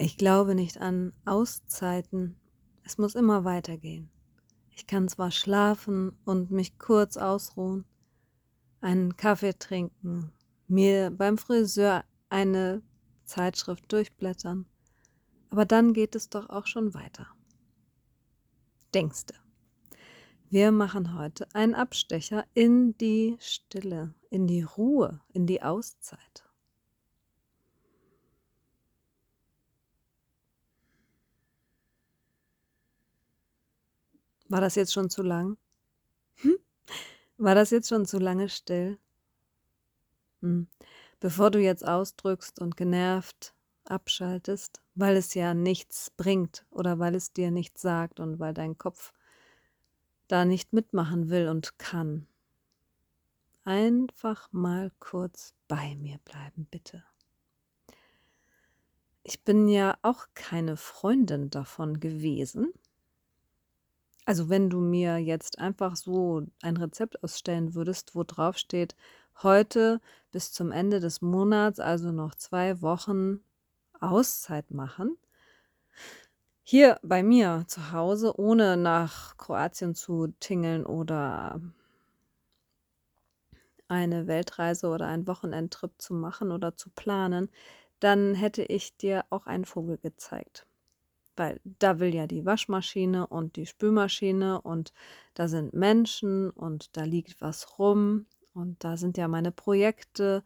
Ich 0.00 0.16
glaube 0.16 0.54
nicht 0.54 0.80
an 0.80 1.12
Auszeiten. 1.24 2.36
Es 2.84 2.98
muss 2.98 3.16
immer 3.16 3.44
weitergehen. 3.44 4.08
Ich 4.70 4.86
kann 4.86 5.08
zwar 5.08 5.32
schlafen 5.32 6.16
und 6.24 6.52
mich 6.52 6.78
kurz 6.78 7.16
ausruhen, 7.16 7.84
einen 8.80 9.16
Kaffee 9.16 9.58
trinken, 9.58 10.30
mir 10.68 11.10
beim 11.10 11.36
Friseur 11.36 12.04
eine 12.28 12.80
Zeitschrift 13.24 13.90
durchblättern, 13.90 14.66
aber 15.50 15.64
dann 15.64 15.92
geht 15.94 16.14
es 16.14 16.28
doch 16.28 16.48
auch 16.48 16.68
schon 16.68 16.94
weiter. 16.94 17.26
Denkste. 18.94 19.34
Wir 20.48 20.70
machen 20.70 21.18
heute 21.18 21.52
einen 21.54 21.74
Abstecher 21.74 22.44
in 22.54 22.96
die 22.98 23.36
Stille, 23.40 24.14
in 24.30 24.46
die 24.46 24.62
Ruhe, 24.62 25.20
in 25.32 25.46
die 25.48 25.60
Auszeit. 25.60 26.47
War 34.48 34.60
das 34.60 34.74
jetzt 34.74 34.92
schon 34.92 35.10
zu 35.10 35.22
lang? 35.22 35.56
Hm? 36.36 36.58
War 37.36 37.54
das 37.54 37.70
jetzt 37.70 37.88
schon 37.88 38.06
zu 38.06 38.18
lange 38.18 38.48
still? 38.48 38.98
Hm. 40.40 40.68
Bevor 41.20 41.50
du 41.50 41.60
jetzt 41.60 41.86
ausdrückst 41.86 42.60
und 42.60 42.76
genervt 42.76 43.54
abschaltest, 43.84 44.80
weil 44.94 45.16
es 45.16 45.34
ja 45.34 45.54
nichts 45.54 46.10
bringt 46.10 46.64
oder 46.70 46.98
weil 46.98 47.14
es 47.14 47.32
dir 47.32 47.50
nichts 47.50 47.82
sagt 47.82 48.20
und 48.20 48.38
weil 48.38 48.54
dein 48.54 48.78
Kopf 48.78 49.12
da 50.28 50.44
nicht 50.44 50.72
mitmachen 50.72 51.30
will 51.30 51.48
und 51.48 51.78
kann. 51.78 52.26
Einfach 53.64 54.48
mal 54.52 54.92
kurz 54.98 55.54
bei 55.66 55.94
mir 55.96 56.18
bleiben, 56.24 56.66
bitte. 56.70 57.04
Ich 59.22 59.42
bin 59.44 59.68
ja 59.68 59.98
auch 60.02 60.26
keine 60.34 60.76
Freundin 60.76 61.50
davon 61.50 62.00
gewesen, 62.00 62.72
also 64.28 64.50
wenn 64.50 64.68
du 64.68 64.80
mir 64.80 65.16
jetzt 65.16 65.58
einfach 65.58 65.96
so 65.96 66.46
ein 66.60 66.76
Rezept 66.76 67.24
ausstellen 67.24 67.74
würdest, 67.74 68.14
wo 68.14 68.24
drauf 68.24 68.58
steht, 68.58 68.94
heute 69.42 70.02
bis 70.32 70.52
zum 70.52 70.70
Ende 70.70 71.00
des 71.00 71.22
Monats, 71.22 71.80
also 71.80 72.12
noch 72.12 72.34
zwei 72.34 72.82
Wochen 72.82 73.40
Auszeit 74.00 74.70
machen. 74.70 75.16
Hier 76.62 76.98
bei 77.02 77.22
mir 77.22 77.64
zu 77.68 77.92
Hause, 77.92 78.38
ohne 78.38 78.76
nach 78.76 79.38
Kroatien 79.38 79.94
zu 79.94 80.26
tingeln 80.40 80.84
oder 80.84 81.62
eine 83.88 84.26
Weltreise 84.26 84.88
oder 84.88 85.06
einen 85.06 85.26
Wochenendtrip 85.26 85.92
zu 85.96 86.12
machen 86.12 86.52
oder 86.52 86.76
zu 86.76 86.90
planen, 86.90 87.48
dann 87.98 88.34
hätte 88.34 88.62
ich 88.62 88.94
dir 88.98 89.24
auch 89.30 89.46
einen 89.46 89.64
Vogel 89.64 89.96
gezeigt 89.96 90.67
weil 91.38 91.60
da 91.64 92.00
will 92.00 92.14
ja 92.14 92.26
die 92.26 92.44
Waschmaschine 92.44 93.26
und 93.26 93.56
die 93.56 93.66
Spülmaschine 93.66 94.60
und 94.60 94.92
da 95.34 95.48
sind 95.48 95.72
Menschen 95.72 96.50
und 96.50 96.96
da 96.96 97.04
liegt 97.04 97.40
was 97.40 97.78
rum 97.78 98.26
und 98.54 98.82
da 98.82 98.96
sind 98.96 99.16
ja 99.16 99.28
meine 99.28 99.52
Projekte 99.52 100.42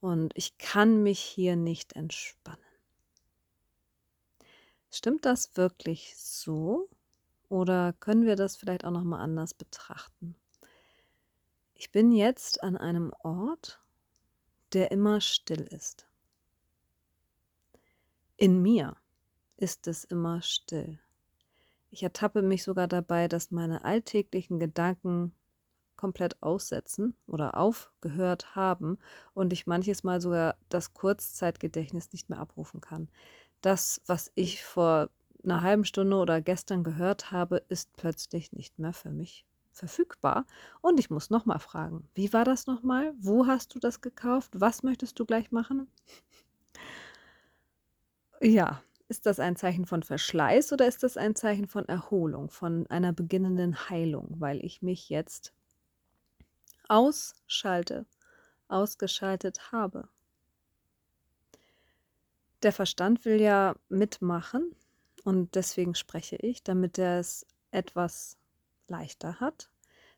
und 0.00 0.32
ich 0.36 0.58
kann 0.58 1.02
mich 1.02 1.20
hier 1.20 1.56
nicht 1.56 1.94
entspannen. 1.94 2.58
Stimmt 4.90 5.24
das 5.24 5.56
wirklich 5.56 6.16
so 6.16 6.88
oder 7.48 7.94
können 7.94 8.26
wir 8.26 8.36
das 8.36 8.56
vielleicht 8.56 8.84
auch 8.84 8.90
noch 8.90 9.04
mal 9.04 9.20
anders 9.20 9.54
betrachten? 9.54 10.36
Ich 11.74 11.90
bin 11.90 12.12
jetzt 12.12 12.62
an 12.62 12.76
einem 12.76 13.12
Ort, 13.20 13.80
der 14.72 14.90
immer 14.90 15.20
still 15.20 15.62
ist. 15.62 16.06
In 18.36 18.62
mir 18.62 18.96
ist 19.56 19.86
es 19.86 20.04
immer 20.04 20.42
still. 20.42 20.98
Ich 21.90 22.02
ertappe 22.02 22.42
mich 22.42 22.64
sogar 22.64 22.88
dabei, 22.88 23.28
dass 23.28 23.50
meine 23.50 23.84
alltäglichen 23.84 24.58
Gedanken 24.58 25.32
komplett 25.96 26.42
aussetzen 26.42 27.14
oder 27.26 27.56
aufgehört 27.56 28.56
haben 28.56 28.98
und 29.32 29.52
ich 29.52 29.66
manches 29.66 30.02
Mal 30.02 30.20
sogar 30.20 30.56
das 30.68 30.92
Kurzzeitgedächtnis 30.92 32.12
nicht 32.12 32.28
mehr 32.28 32.40
abrufen 32.40 32.80
kann. 32.80 33.08
Das, 33.60 34.02
was 34.06 34.32
ich 34.34 34.64
vor 34.64 35.08
einer 35.44 35.62
halben 35.62 35.84
Stunde 35.84 36.16
oder 36.16 36.40
gestern 36.40 36.84
gehört 36.84 37.30
habe, 37.30 37.62
ist 37.68 37.92
plötzlich 37.96 38.52
nicht 38.52 38.78
mehr 38.78 38.92
für 38.92 39.10
mich 39.10 39.46
verfügbar. 39.72 40.46
Und 40.80 40.98
ich 40.98 41.10
muss 41.10 41.30
nochmal 41.30 41.58
fragen, 41.58 42.08
wie 42.14 42.32
war 42.32 42.44
das 42.44 42.66
nochmal? 42.66 43.14
Wo 43.18 43.46
hast 43.46 43.74
du 43.74 43.78
das 43.78 44.00
gekauft? 44.00 44.50
Was 44.54 44.82
möchtest 44.82 45.18
du 45.18 45.24
gleich 45.24 45.52
machen? 45.52 45.88
Ja, 48.40 48.82
ist 49.08 49.26
das 49.26 49.38
ein 49.38 49.56
Zeichen 49.56 49.86
von 49.86 50.02
Verschleiß 50.02 50.72
oder 50.72 50.86
ist 50.86 51.02
das 51.02 51.16
ein 51.16 51.34
Zeichen 51.34 51.66
von 51.66 51.86
Erholung, 51.88 52.50
von 52.50 52.86
einer 52.88 53.12
beginnenden 53.12 53.88
Heilung, 53.90 54.36
weil 54.38 54.64
ich 54.64 54.82
mich 54.82 55.08
jetzt 55.08 55.52
ausschalte, 56.88 58.06
ausgeschaltet 58.68 59.72
habe? 59.72 60.08
Der 62.62 62.72
Verstand 62.72 63.26
will 63.26 63.40
ja 63.40 63.76
mitmachen 63.90 64.74
und 65.22 65.54
deswegen 65.54 65.94
spreche 65.94 66.36
ich, 66.36 66.62
damit 66.62 66.98
er 66.98 67.20
es 67.20 67.46
etwas 67.70 68.38
leichter 68.88 69.38
hat, 69.38 69.68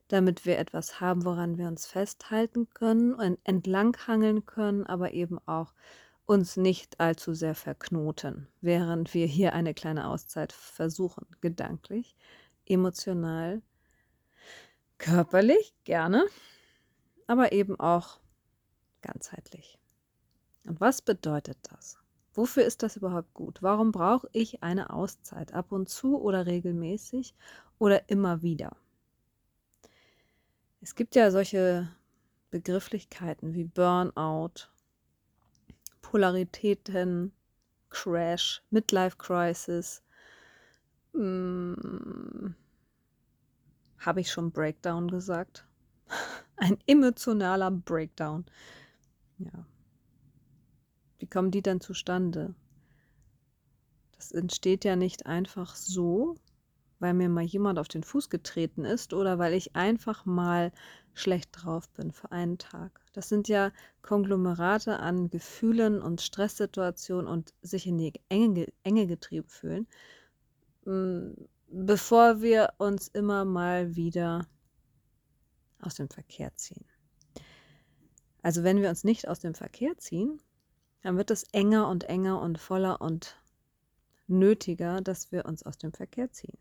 damit 0.09 0.47
wir 0.47 0.59
etwas 0.59 1.01
haben, 1.01 1.25
woran 1.25 1.59
wir 1.59 1.67
uns 1.67 1.87
festhalten 1.87 2.69
können 2.71 3.15
und 3.15 3.39
entlanghangeln 3.43 4.47
können, 4.47 4.87
aber 4.87 5.13
eben 5.13 5.41
auch 5.47 5.73
uns 6.27 6.57
nicht 6.57 7.01
allzu 7.01 7.35
sehr 7.35 7.55
verknoten, 7.55 8.49
während 8.61 9.15
wir 9.15 9.27
hier 9.27 9.55
eine 9.55 9.75
kleine 9.75 10.09
Auszeit 10.09 10.53
versuchen, 10.53 11.27
gedanklich, 11.41 12.17
emotional, 12.67 13.63
körperlich 14.99 15.75
gerne, 15.85 16.27
aber 17.27 17.53
eben 17.53 17.79
auch 17.79 18.19
ganzheitlich. 19.03 19.79
Und 20.65 20.81
was 20.81 21.01
bedeutet 21.01 21.59
das? 21.71 21.99
Wofür 22.35 22.65
ist 22.65 22.83
das 22.83 22.97
überhaupt 22.97 23.33
gut? 23.33 23.63
Warum 23.63 23.93
brauche 23.93 24.29
ich 24.33 24.63
eine 24.63 24.91
Auszeit 24.91 25.55
ab 25.55 25.73
und 25.73 25.89
zu 25.89 26.21
oder 26.21 26.45
regelmäßig 26.45 27.35
oder 27.79 28.11
immer 28.11 28.43
wieder? 28.43 28.77
Es 30.83 30.95
gibt 30.95 31.15
ja 31.15 31.31
solche 31.31 31.89
Begrifflichkeiten 32.51 33.55
wie 33.55 33.65
Burnout 33.65 34.69
Polaritäten, 36.07 37.33
Crash, 37.91 38.63
Midlife 38.71 39.17
Crisis. 39.17 40.03
Hm, 41.15 42.55
Habe 43.99 44.21
ich 44.21 44.31
schon 44.31 44.53
Breakdown 44.53 45.09
gesagt? 45.09 45.67
Ein 46.59 46.79
emotionaler 46.87 47.73
Breakdown. 47.73 48.45
Ja. 49.39 49.67
Wie 51.19 51.27
kommen 51.27 51.51
die 51.51 51.63
denn 51.63 51.81
zustande? 51.81 52.55
Das 54.13 54.31
entsteht 54.31 54.85
ja 54.85 54.95
nicht 54.95 55.27
einfach 55.27 55.75
so, 55.75 56.37
weil 57.01 57.15
mir 57.15 57.29
mal 57.29 57.43
jemand 57.43 57.81
auf 57.81 57.89
den 57.89 58.05
Fuß 58.05 58.31
getreten 58.31 58.85
ist 58.85 59.13
oder 59.13 59.41
weil 59.41 59.55
ich 59.55 59.75
einfach 59.75 60.25
mal 60.25 60.71
schlecht 61.17 61.51
drauf 61.53 61.89
bin 61.91 62.13
für 62.13 62.31
einen 62.31 62.59
Tag. 62.59 63.01
Das 63.15 63.29
sind 63.29 63.49
ja 63.49 63.73
Konglomerate 64.03 64.99
an 64.99 65.31
Gefühlen 65.31 66.03
und 66.03 66.21
Stresssituationen 66.21 67.27
und 67.27 67.55
sich 67.63 67.87
in 67.87 67.99
die 67.99 68.13
Enge, 68.29 68.69
Enge 68.83 69.07
getrieben 69.07 69.49
fühlen, 69.49 69.87
mm, 70.85 71.31
bevor 71.69 72.43
wir 72.43 72.75
uns 72.79 73.09
immer 73.09 73.45
mal 73.45 73.97
wieder 73.97 74.47
aus 75.81 75.95
dem 75.95 76.09
Verkehr 76.09 76.55
ziehen. 76.55 76.85
Also 78.43 78.63
wenn 78.63 78.81
wir 78.83 78.91
uns 78.91 79.03
nicht 79.03 79.27
aus 79.27 79.41
dem 79.41 79.55
Verkehr 79.55 79.97
ziehen, 79.97 80.41
dann 81.03 81.17
wird 81.17 81.31
es 81.31 81.45
enger 81.53 81.89
und 81.89 82.05
enger 82.05 82.41
und 82.41 82.59
voller 82.59 83.01
und 83.01 83.37
nötiger, 84.27 85.01
dass 85.01 85.33
wir 85.33 85.47
uns 85.47 85.63
aus 85.63 85.79
dem 85.79 85.93
Verkehr 85.93 86.31
ziehen. 86.31 86.59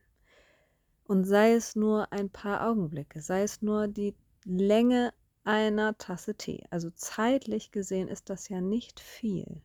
Und 1.04 1.26
sei 1.26 1.54
es 1.54 1.76
nur 1.76 2.12
ein 2.12 2.30
paar 2.30 2.68
Augenblicke, 2.68 3.22
sei 3.22 3.44
es 3.44 3.62
nur 3.62 3.88
die 3.88 4.16
Länge 4.46 5.14
einer 5.44 5.98
Tasse 5.98 6.36
Tee. 6.36 6.64
Also 6.70 6.92
zeitlich 6.92 7.72
gesehen 7.72 8.08
ist 8.08 8.30
das 8.30 8.48
ja 8.50 8.62
nicht 8.62 9.00
viel. 9.00 9.62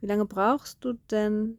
Wie 0.00 0.06
lange 0.06 0.26
brauchst 0.26 0.84
du 0.84 0.92
denn 1.10 1.58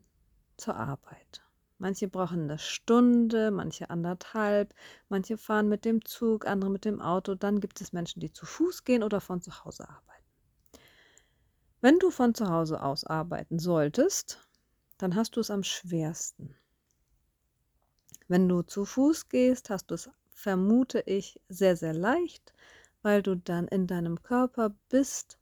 zur 0.56 0.76
Arbeit? 0.76 1.44
Manche 1.80 2.08
brauchen 2.08 2.44
eine 2.44 2.60
Stunde, 2.60 3.52
manche 3.52 3.90
anderthalb, 3.90 4.74
manche 5.08 5.38
fahren 5.38 5.70
mit 5.70 5.86
dem 5.86 6.04
Zug, 6.06 6.46
andere 6.46 6.70
mit 6.70 6.86
dem 6.86 7.02
Auto. 7.02 7.36
Dann 7.36 7.60
gibt 7.62 7.82
es 7.82 7.94
Menschen, 7.94 8.20
die 8.20 8.32
zu 8.32 8.46
Fuß 8.46 8.84
gehen 8.84 9.02
oder 9.02 9.22
von 9.22 9.42
zu 9.42 9.64
Hause 9.64 9.88
arbeiten. 9.88 10.26
Wenn 11.82 11.98
du 12.00 12.12
von 12.12 12.36
zu 12.36 12.50
Hause 12.50 12.84
aus 12.84 13.06
arbeiten 13.06 13.58
solltest, 13.58 14.46
dann 14.98 15.16
hast 15.16 15.36
du 15.36 15.40
es 15.40 15.50
am 15.50 15.64
schwersten. 15.64 16.56
Wenn 18.28 18.50
du 18.50 18.62
zu 18.62 18.84
Fuß 18.84 19.30
gehst, 19.30 19.70
hast 19.70 19.88
du 19.88 19.96
es, 19.96 20.10
vermute 20.40 21.04
ich, 21.06 21.40
sehr, 21.50 21.76
sehr 21.76 21.94
leicht, 21.94 22.54
weil 23.02 23.22
du 23.22 23.36
dann 23.36 23.68
in 23.68 23.88
deinem 23.88 24.24
Körper 24.24 24.74
bist 24.88 25.38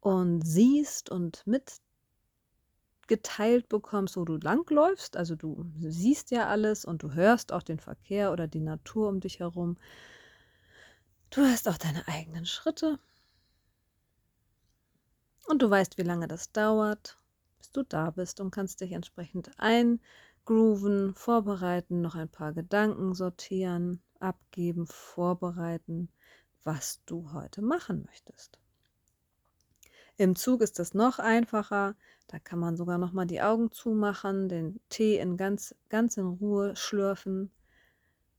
und 0.00 0.42
siehst 0.42 1.10
und 1.10 1.46
mit 1.46 1.80
geteilt 3.08 3.68
bekommst, 3.68 4.16
wo 4.16 4.24
du 4.24 4.36
langläufst. 4.36 5.16
Also 5.16 5.36
du 5.36 5.64
siehst 5.80 6.30
ja 6.30 6.48
alles 6.48 6.84
und 6.84 7.02
du 7.02 7.12
hörst 7.12 7.52
auch 7.52 7.62
den 7.62 7.78
Verkehr 7.78 8.30
oder 8.32 8.46
die 8.46 8.60
Natur 8.60 9.08
um 9.08 9.20
dich 9.20 9.40
herum. 9.40 9.78
Du 11.30 11.40
hast 11.40 11.66
auch 11.68 11.78
deine 11.78 12.06
eigenen 12.06 12.44
Schritte. 12.44 12.98
Und 15.46 15.62
du 15.62 15.70
weißt, 15.70 15.96
wie 15.98 16.02
lange 16.02 16.28
das 16.28 16.52
dauert, 16.52 17.18
bis 17.58 17.72
du 17.72 17.82
da 17.82 18.10
bist 18.10 18.38
und 18.40 18.50
kannst 18.50 18.80
dich 18.80 18.92
entsprechend 18.92 19.50
eingrooven, 19.58 21.14
vorbereiten, 21.14 22.02
noch 22.02 22.14
ein 22.14 22.28
paar 22.28 22.52
Gedanken 22.52 23.14
sortieren, 23.14 24.02
abgeben, 24.22 24.86
vorbereiten, 24.86 26.08
was 26.64 27.02
du 27.04 27.32
heute 27.32 27.62
machen 27.62 28.04
möchtest. 28.06 28.58
Im 30.16 30.36
Zug 30.36 30.60
ist 30.60 30.78
das 30.78 30.94
noch 30.94 31.18
einfacher. 31.18 31.96
Da 32.28 32.38
kann 32.38 32.58
man 32.58 32.76
sogar 32.76 32.98
noch 32.98 33.12
mal 33.12 33.26
die 33.26 33.40
Augen 33.40 33.70
zumachen, 33.70 34.48
den 34.48 34.80
Tee 34.88 35.18
in 35.18 35.36
ganz, 35.36 35.74
ganz 35.88 36.16
in 36.16 36.26
Ruhe 36.26 36.76
schlürfen. 36.76 37.50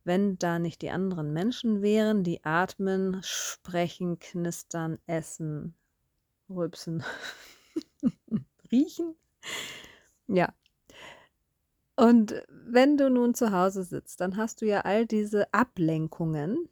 Wenn 0.04 0.38
da 0.38 0.60
nicht 0.60 0.82
die 0.82 0.92
anderen 0.92 1.34
Menschen 1.34 1.82
wären, 1.82 2.24
die 2.24 2.44
atmen, 2.44 3.22
sprechen, 3.24 4.20
knistern, 4.20 5.00
essen, 5.08 5.76
rülpsen, 6.50 7.04
riechen. 8.72 9.16
Ja. 10.28 10.54
Und 11.96 12.44
wenn 12.50 12.98
du 12.98 13.10
nun 13.10 13.36
zu 13.36 13.52
Hause 13.52 13.84
sitzt, 13.84 14.22
dann 14.22 14.38
hast 14.38 14.62
du 14.62 14.66
ja 14.66 14.82
all 14.82 15.06
diese 15.06 15.54
Ablenkungen, 15.54 16.70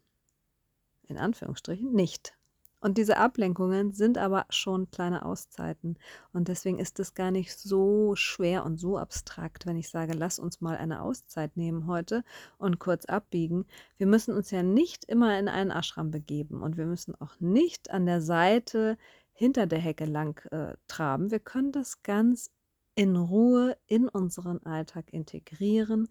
in 1.06 1.18
Anführungsstrichen, 1.18 1.92
nicht. 1.92 2.34
Und 2.82 2.98
diese 2.98 3.16
Ablenkungen 3.16 3.92
sind 3.92 4.18
aber 4.18 4.44
schon 4.50 4.90
kleine 4.90 5.24
Auszeiten. 5.24 5.96
Und 6.32 6.48
deswegen 6.48 6.80
ist 6.80 6.98
es 6.98 7.14
gar 7.14 7.30
nicht 7.30 7.56
so 7.56 8.16
schwer 8.16 8.64
und 8.64 8.78
so 8.78 8.98
abstrakt, 8.98 9.66
wenn 9.66 9.76
ich 9.76 9.88
sage, 9.88 10.14
lass 10.14 10.40
uns 10.40 10.60
mal 10.60 10.76
eine 10.76 11.00
Auszeit 11.00 11.56
nehmen 11.56 11.86
heute 11.86 12.24
und 12.58 12.80
kurz 12.80 13.04
abbiegen. 13.04 13.66
Wir 13.98 14.08
müssen 14.08 14.34
uns 14.34 14.50
ja 14.50 14.64
nicht 14.64 15.04
immer 15.04 15.38
in 15.38 15.48
einen 15.48 15.70
Ashram 15.70 16.10
begeben 16.10 16.60
und 16.60 16.76
wir 16.76 16.86
müssen 16.86 17.14
auch 17.20 17.38
nicht 17.38 17.90
an 17.90 18.04
der 18.04 18.20
Seite 18.20 18.98
hinter 19.32 19.66
der 19.66 19.78
Hecke 19.78 20.04
lang 20.04 20.44
äh, 20.50 20.74
traben. 20.88 21.30
Wir 21.30 21.38
können 21.38 21.70
das 21.70 22.02
ganz 22.02 22.50
in 22.94 23.16
Ruhe 23.16 23.76
in 23.86 24.08
unseren 24.08 24.64
Alltag 24.64 25.12
integrieren, 25.12 26.08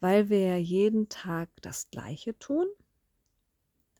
weil 0.00 0.28
wir 0.28 0.40
ja 0.40 0.56
jeden 0.56 1.08
Tag 1.08 1.48
das 1.62 1.90
Gleiche 1.90 2.38
tun 2.38 2.66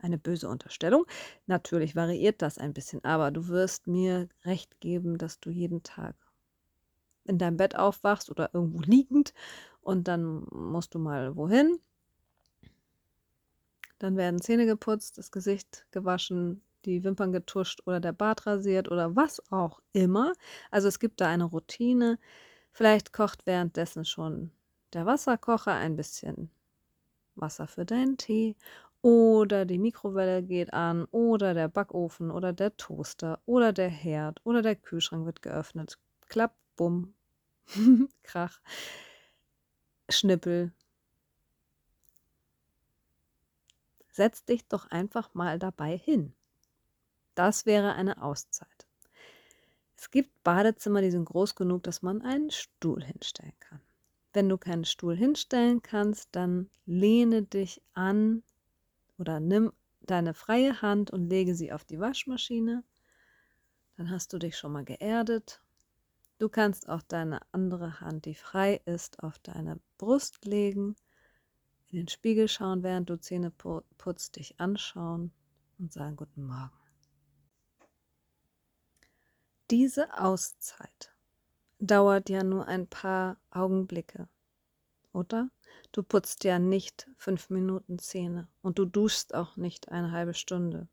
eine 0.05 0.19
böse 0.19 0.49
Unterstellung. 0.49 1.07
Natürlich 1.47 1.97
variiert 1.97 2.43
das 2.43 2.59
ein 2.59 2.75
bisschen, 2.75 3.03
aber 3.05 3.31
du 3.31 3.49
wirst 3.49 3.87
mir 3.87 4.29
recht 4.45 4.81
geben, 4.81 5.19
dass 5.19 5.41
du 5.41 5.51
jeden 5.51 5.83
Tag 5.83 6.15
in 7.25 7.39
deinem 7.39 7.57
Bett 7.57 7.75
aufwachst 7.75 8.31
oder 8.31 8.51
irgendwo 8.53 8.81
liegend 8.83 9.33
und 9.81 10.07
dann 10.07 10.47
musst 10.51 10.95
du 10.95 10.99
mal 10.99 11.37
wohin. 11.37 11.79
Dann 13.99 14.17
werden 14.17 14.43
Zähne 14.43 14.67
geputzt, 14.67 15.17
das 15.17 15.31
Gesicht 15.31 15.87
gewaschen, 15.91 16.63
die 16.87 17.05
Wimpern 17.05 17.33
getuscht 17.33 17.83
oder 17.87 18.01
der 18.01 18.13
Bart 18.13 18.47
rasiert 18.47 18.91
oder 18.91 19.17
was 19.17 19.43
auch 19.53 19.81
immer. 19.93 20.33
Also 20.71 20.89
es 20.89 20.99
gibt 20.99 21.21
da 21.21 21.29
eine 21.29 21.45
Routine. 21.45 22.19
Vielleicht 22.73 23.13
kocht 23.13 23.47
währenddessen 23.47 24.05
schon 24.05 24.51
der 24.93 25.07
Wasserkocher 25.07 25.73
ein 25.75 25.97
bisschen 25.97 26.51
Wasser 27.37 27.67
für 27.67 27.85
deinen 27.85 28.17
Tee 28.17 28.57
oder 29.03 29.67
die 29.67 29.79
Mikrowelle 29.79 30.43
geht 30.43 30.73
an 30.73 31.05
oder 31.11 31.55
der 31.55 31.69
Backofen 31.69 32.31
oder 32.31 32.53
der 32.53 32.77
Toaster 32.77 33.41
oder 33.47 33.73
der 33.73 33.91
Herd 33.91 34.41
oder 34.45 34.63
der 34.63 34.77
Kühlschrank 34.77 35.27
wird 35.27 35.43
geöffnet. 35.43 35.99
Klapp, 36.29 36.55
bumm, 36.77 37.15
krach, 38.23 38.61
Schnippel. 40.09 40.73
Setz 44.11 44.45
dich 44.45 44.67
doch 44.69 44.87
einfach 44.91 45.35
mal 45.35 45.59
dabei 45.59 45.99
hin. 45.99 46.35
Das 47.35 47.67
wäre 47.67 47.95
eine 47.95 48.23
Auszeit. 48.23 48.69
Es 49.97 50.11
gibt 50.11 50.43
Badezimmer, 50.45 51.01
die 51.01 51.11
sind 51.11 51.25
groß 51.25 51.55
genug, 51.55 51.83
dass 51.83 52.03
man 52.03 52.23
einen 52.23 52.51
Stuhl 52.51 53.03
hinstellen 53.03 53.55
kann. 53.61 53.81
Wenn 54.33 54.49
du 54.49 54.59
keinen 54.59 54.85
Stuhl 54.85 55.17
hinstellen 55.17 55.83
kannst, 55.83 56.29
dann 56.33 56.69
lehne 56.87 57.43
dich 57.43 57.81
an 57.95 58.43
oder 59.19 59.41
nimm 59.41 59.73
deine 60.01 60.35
freie 60.35 60.83
Hand 60.83 61.11
und 61.11 61.29
lege 61.29 61.55
sie 61.55 61.73
auf 61.73 61.85
die 61.85 62.01
Waschmaschine. 62.01 62.83
Dann 63.97 64.11
hast 64.11 64.33
du 64.33 64.39
dich 64.39 64.59
schon 64.59 64.73
mal 64.73 64.85
geerdet. 64.85 65.63
Du 66.39 66.49
kannst 66.49 66.89
auch 66.89 67.03
deine 67.03 67.41
andere 67.53 68.01
Hand, 68.01 68.25
die 68.27 68.35
frei 68.35 68.81
ist, 68.87 69.23
auf 69.23 69.39
deine 69.39 69.79
Brust 69.99 70.45
legen, 70.45 70.97
in 71.89 71.99
den 71.99 72.09
Spiegel 72.09 72.49
schauen, 72.49 72.83
während 72.83 73.09
du 73.09 73.19
Zähne 73.21 73.53
putzt, 73.53 74.37
dich 74.37 74.59
anschauen 74.59 75.31
und 75.79 75.93
sagen 75.93 76.17
Guten 76.17 76.45
Morgen. 76.45 76.84
Diese 79.71 80.19
Auszeit 80.21 81.11
dauert 81.79 82.29
ja 82.29 82.45
nur 82.45 82.69
ein 82.69 82.87
paar 82.87 83.39
Augenblicke, 83.51 84.29
oder? 85.15 85.49
Du 85.91 86.03
putzt 86.03 86.45
ja 86.45 86.59
nicht 86.59 87.09
fünf 87.17 87.49
Minuten 87.49 87.99
Zähne 87.99 88.47
und 88.61 88.79
du 88.79 88.85
duschst 88.85 89.35
auch 89.35 89.57
nicht 89.57 89.91
eine 89.91 90.13
halbe 90.13 90.35
Stunde. 90.35 90.87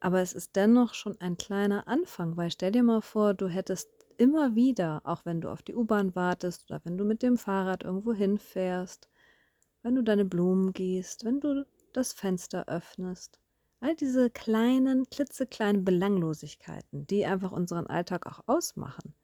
Aber 0.00 0.20
es 0.20 0.34
ist 0.34 0.54
dennoch 0.54 0.92
schon 0.92 1.18
ein 1.18 1.38
kleiner 1.38 1.88
Anfang, 1.88 2.36
weil 2.36 2.50
stell 2.50 2.72
dir 2.72 2.82
mal 2.82 3.00
vor, 3.00 3.32
du 3.32 3.48
hättest 3.48 3.88
immer 4.18 4.54
wieder, 4.54 5.00
auch 5.04 5.24
wenn 5.24 5.40
du 5.40 5.48
auf 5.48 5.62
die 5.62 5.74
U-Bahn 5.74 6.14
wartest 6.14 6.70
oder 6.70 6.82
wenn 6.84 6.98
du 6.98 7.04
mit 7.04 7.22
dem 7.22 7.38
Fahrrad 7.38 7.84
irgendwo 7.84 8.12
hinfährst, 8.12 9.08
wenn 9.82 9.94
du 9.94 10.02
deine 10.02 10.26
Blumen 10.26 10.74
gießt, 10.74 11.24
wenn 11.24 11.40
du 11.40 11.64
das 11.94 12.12
Fenster 12.12 12.68
öffnest, 12.68 13.40
all 13.80 13.96
diese 13.96 14.30
kleinen, 14.30 15.08
klitzekleinen 15.08 15.84
Belanglosigkeiten, 15.84 17.06
die 17.06 17.24
einfach 17.24 17.52
unseren 17.52 17.86
Alltag 17.86 18.26
auch 18.26 18.42
ausmachen, 18.46 19.14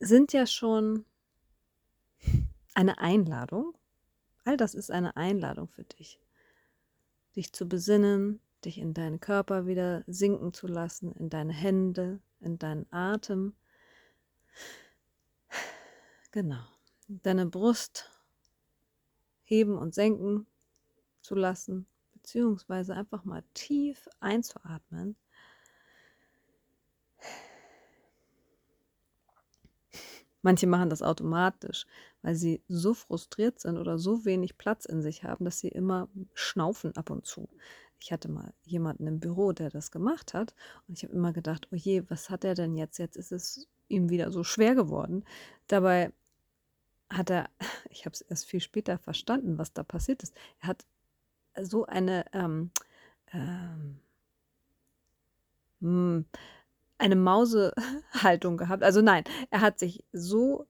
sind 0.00 0.32
ja 0.32 0.46
schon 0.46 1.04
eine 2.74 2.98
Einladung. 2.98 3.74
All 4.44 4.56
das 4.56 4.74
ist 4.74 4.90
eine 4.90 5.16
Einladung 5.16 5.68
für 5.68 5.84
dich. 5.84 6.20
Dich 7.36 7.52
zu 7.52 7.68
besinnen, 7.68 8.40
dich 8.64 8.78
in 8.78 8.94
deinen 8.94 9.20
Körper 9.20 9.66
wieder 9.66 10.02
sinken 10.06 10.52
zu 10.52 10.66
lassen, 10.66 11.12
in 11.12 11.30
deine 11.30 11.52
Hände, 11.52 12.20
in 12.40 12.58
deinen 12.58 12.90
Atem. 12.92 13.54
Genau. 16.30 16.64
Deine 17.06 17.46
Brust 17.46 18.10
heben 19.44 19.76
und 19.76 19.94
senken 19.94 20.46
zu 21.20 21.34
lassen, 21.34 21.86
beziehungsweise 22.24 22.94
einfach 22.94 23.24
mal 23.24 23.44
tief 23.52 24.08
einzuatmen 24.20 25.16
Manche 30.42 30.66
machen 30.66 30.90
das 30.90 31.00
automatisch, 31.00 31.86
weil 32.20 32.34
sie 32.34 32.62
so 32.68 32.92
frustriert 32.92 33.60
sind 33.60 33.78
oder 33.78 33.96
so 33.98 34.26
wenig 34.26 34.58
Platz 34.58 34.84
in 34.84 35.00
sich 35.00 35.24
haben, 35.24 35.46
dass 35.46 35.58
sie 35.58 35.68
immer 35.68 36.10
schnaufen 36.34 36.94
ab 36.96 37.08
und 37.08 37.24
zu. 37.24 37.48
Ich 37.98 38.12
hatte 38.12 38.30
mal 38.30 38.52
jemanden 38.62 39.06
im 39.06 39.20
Büro, 39.20 39.52
der 39.52 39.70
das 39.70 39.90
gemacht 39.90 40.34
hat 40.34 40.54
und 40.86 40.98
ich 40.98 41.04
habe 41.04 41.14
immer 41.14 41.32
gedacht, 41.32 41.68
oh 41.72 41.76
je, 41.76 42.02
was 42.10 42.28
hat 42.28 42.44
er 42.44 42.54
denn 42.54 42.74
jetzt? 42.74 42.98
Jetzt 42.98 43.16
ist 43.16 43.32
es 43.32 43.66
ihm 43.88 44.10
wieder 44.10 44.30
so 44.30 44.44
schwer 44.44 44.74
geworden. 44.74 45.24
Dabei 45.66 46.12
hat 47.08 47.30
er, 47.30 47.48
ich 47.88 48.04
habe 48.04 48.12
es 48.12 48.20
erst 48.20 48.44
viel 48.44 48.60
später 48.60 48.98
verstanden, 48.98 49.56
was 49.56 49.72
da 49.72 49.82
passiert 49.82 50.22
ist. 50.22 50.36
Er 50.60 50.68
hat 50.68 50.84
so 51.62 51.86
eine 51.86 52.24
ähm, 52.32 52.70
ähm, 53.32 54.00
hm, 55.80 56.24
eine 56.98 57.16
Mausehaltung 57.16 58.56
gehabt. 58.56 58.82
Also 58.82 59.02
nein, 59.02 59.24
er 59.50 59.60
hat 59.60 59.78
sich 59.78 60.04
so 60.12 60.66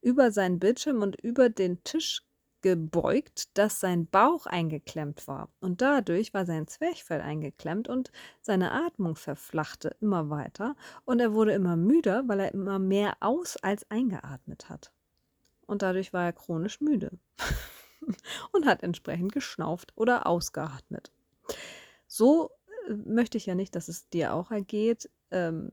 über 0.00 0.32
seinen 0.32 0.58
Bildschirm 0.58 1.02
und 1.02 1.20
über 1.20 1.48
den 1.48 1.82
Tisch 1.84 2.22
gebeugt, 2.60 3.56
dass 3.58 3.80
sein 3.80 4.06
Bauch 4.06 4.46
eingeklemmt 4.46 5.26
war. 5.26 5.48
Und 5.60 5.82
dadurch 5.82 6.32
war 6.32 6.46
sein 6.46 6.68
Zwerchfell 6.68 7.20
eingeklemmt 7.20 7.88
und 7.88 8.12
seine 8.40 8.72
Atmung 8.72 9.16
verflachte 9.16 9.96
immer 10.00 10.30
weiter 10.30 10.76
und 11.04 11.20
er 11.20 11.34
wurde 11.34 11.52
immer 11.52 11.76
müder, 11.76 12.22
weil 12.28 12.40
er 12.40 12.54
immer 12.54 12.78
mehr 12.78 13.16
aus 13.20 13.56
als 13.56 13.90
eingeatmet 13.90 14.68
hat. 14.68 14.92
Und 15.66 15.82
dadurch 15.82 16.12
war 16.12 16.24
er 16.24 16.32
chronisch 16.32 16.80
müde 16.80 17.10
und 18.52 18.66
hat 18.66 18.82
entsprechend 18.82 19.32
geschnauft 19.32 19.92
oder 19.96 20.26
ausgeatmet. 20.26 21.12
So 22.06 22.50
äh, 22.88 22.94
möchte 22.94 23.38
ich 23.38 23.46
ja 23.46 23.54
nicht, 23.54 23.74
dass 23.76 23.88
es 23.88 24.08
dir 24.08 24.34
auch 24.34 24.50
ergeht. 24.50 25.10
Ähm, 25.30 25.72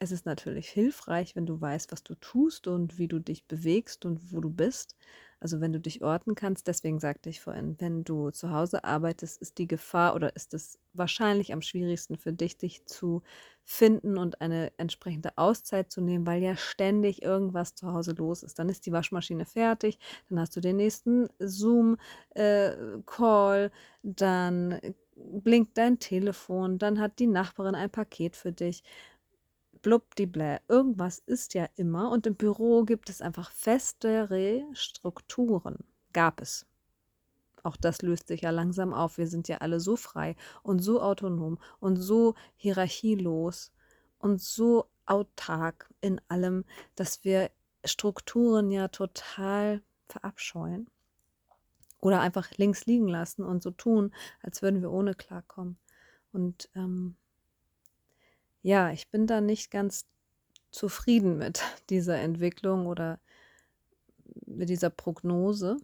Es 0.00 0.12
ist 0.12 0.26
natürlich 0.26 0.68
hilfreich, 0.70 1.36
wenn 1.36 1.46
du 1.46 1.60
weißt, 1.60 1.92
was 1.92 2.04
du 2.04 2.16
tust 2.16 2.68
und 2.68 2.98
wie 2.98 3.08
du 3.08 3.20
dich 3.20 3.46
bewegst 3.48 4.04
und 4.06 4.32
wo 4.32 4.40
du 4.42 4.50
bist. 4.50 4.96
Also 5.40 5.60
wenn 5.60 5.72
du 5.72 5.80
dich 5.80 6.02
orten 6.02 6.34
kannst, 6.34 6.66
deswegen 6.68 6.98
sagte 7.00 7.28
ich 7.30 7.40
vorhin, 7.40 7.76
wenn 7.78 8.04
du 8.04 8.30
zu 8.30 8.50
Hause 8.50 8.84
arbeitest, 8.84 9.40
ist 9.42 9.58
die 9.58 9.66
Gefahr 9.68 10.14
oder 10.14 10.34
ist 10.36 10.54
es 10.54 10.78
wahrscheinlich 10.92 11.52
am 11.52 11.62
schwierigsten 11.62 12.16
für 12.16 12.32
dich, 12.32 12.56
dich 12.58 12.84
zu 12.86 13.22
finden 13.62 14.18
und 14.18 14.40
eine 14.40 14.72
entsprechende 14.78 15.30
Auszeit 15.36 15.90
zu 15.90 16.00
nehmen, 16.00 16.26
weil 16.26 16.42
ja 16.42 16.56
ständig 16.56 17.22
irgendwas 17.22 17.74
zu 17.74 17.92
Hause 17.92 18.12
los 18.12 18.42
ist. 18.42 18.58
Dann 18.58 18.68
ist 18.68 18.86
die 18.86 18.92
Waschmaschine 18.92 19.46
fertig, 19.46 19.98
dann 20.28 20.38
hast 20.40 20.54
du 20.56 20.60
den 20.60 20.76
nächsten 20.76 21.28
Zoom-Call, 21.38 23.64
äh, 23.66 23.70
dann 24.02 24.80
blinkt 25.16 25.78
dein 25.78 25.98
Telefon, 25.98 26.78
dann 26.78 27.00
hat 27.00 27.18
die 27.18 27.26
Nachbarin 27.26 27.74
ein 27.74 27.90
Paket 27.90 28.36
für 28.36 28.52
dich 28.52 28.82
blubdiblä, 29.84 30.60
irgendwas 30.66 31.18
ist 31.18 31.52
ja 31.52 31.68
immer 31.76 32.10
und 32.10 32.26
im 32.26 32.36
Büro 32.36 32.84
gibt 32.84 33.10
es 33.10 33.20
einfach 33.20 33.50
festere 33.50 34.64
Strukturen. 34.72 35.84
Gab 36.14 36.40
es. 36.40 36.66
Auch 37.62 37.76
das 37.76 38.00
löst 38.00 38.28
sich 38.28 38.40
ja 38.40 38.50
langsam 38.50 38.94
auf. 38.94 39.18
Wir 39.18 39.26
sind 39.26 39.46
ja 39.46 39.58
alle 39.58 39.80
so 39.80 39.96
frei 39.96 40.36
und 40.62 40.78
so 40.80 41.02
autonom 41.02 41.58
und 41.80 41.96
so 41.96 42.34
hierarchielos 42.56 43.72
und 44.18 44.40
so 44.40 44.88
autark 45.04 45.90
in 46.00 46.18
allem, 46.28 46.64
dass 46.94 47.22
wir 47.22 47.50
Strukturen 47.84 48.70
ja 48.70 48.88
total 48.88 49.82
verabscheuen 50.06 50.88
oder 52.00 52.22
einfach 52.22 52.50
links 52.56 52.86
liegen 52.86 53.08
lassen 53.08 53.44
und 53.44 53.62
so 53.62 53.70
tun, 53.70 54.14
als 54.40 54.62
würden 54.62 54.80
wir 54.80 54.90
ohne 54.90 55.14
klarkommen. 55.14 55.76
Und 56.32 56.70
ähm, 56.74 57.16
ja, 58.64 58.90
ich 58.90 59.08
bin 59.10 59.26
da 59.26 59.42
nicht 59.42 59.70
ganz 59.70 60.06
zufrieden 60.70 61.36
mit 61.36 61.62
dieser 61.90 62.18
Entwicklung 62.18 62.86
oder 62.86 63.20
mit 64.46 64.70
dieser 64.70 64.90
Prognose, 64.90 65.76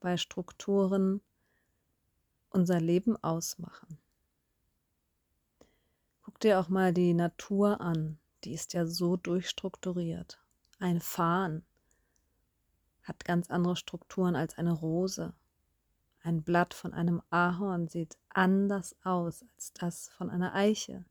weil 0.00 0.18
Strukturen 0.18 1.20
unser 2.50 2.80
Leben 2.80 3.16
ausmachen. 3.22 3.98
Guck 6.22 6.40
dir 6.40 6.58
auch 6.58 6.68
mal 6.68 6.92
die 6.92 7.14
Natur 7.14 7.80
an, 7.80 8.18
die 8.42 8.52
ist 8.52 8.74
ja 8.74 8.84
so 8.84 9.16
durchstrukturiert. 9.16 10.40
Ein 10.80 11.00
Farn 11.00 11.64
hat 13.04 13.24
ganz 13.24 13.48
andere 13.48 13.76
Strukturen 13.76 14.34
als 14.34 14.58
eine 14.58 14.72
Rose. 14.72 15.34
Ein 16.22 16.42
Blatt 16.42 16.74
von 16.74 16.92
einem 16.92 17.22
Ahorn 17.30 17.86
sieht 17.86 18.18
anders 18.28 18.96
aus 19.04 19.44
als 19.54 19.72
das 19.72 20.08
von 20.08 20.30
einer 20.30 20.52
Eiche. 20.52 21.04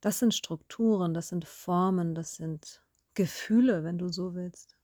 Das 0.00 0.18
sind 0.18 0.34
Strukturen, 0.34 1.14
das 1.14 1.28
sind 1.28 1.44
Formen, 1.44 2.14
das 2.14 2.36
sind 2.36 2.82
Gefühle, 3.14 3.82
wenn 3.82 3.98
du 3.98 4.08
so 4.08 4.34
willst. 4.34 4.76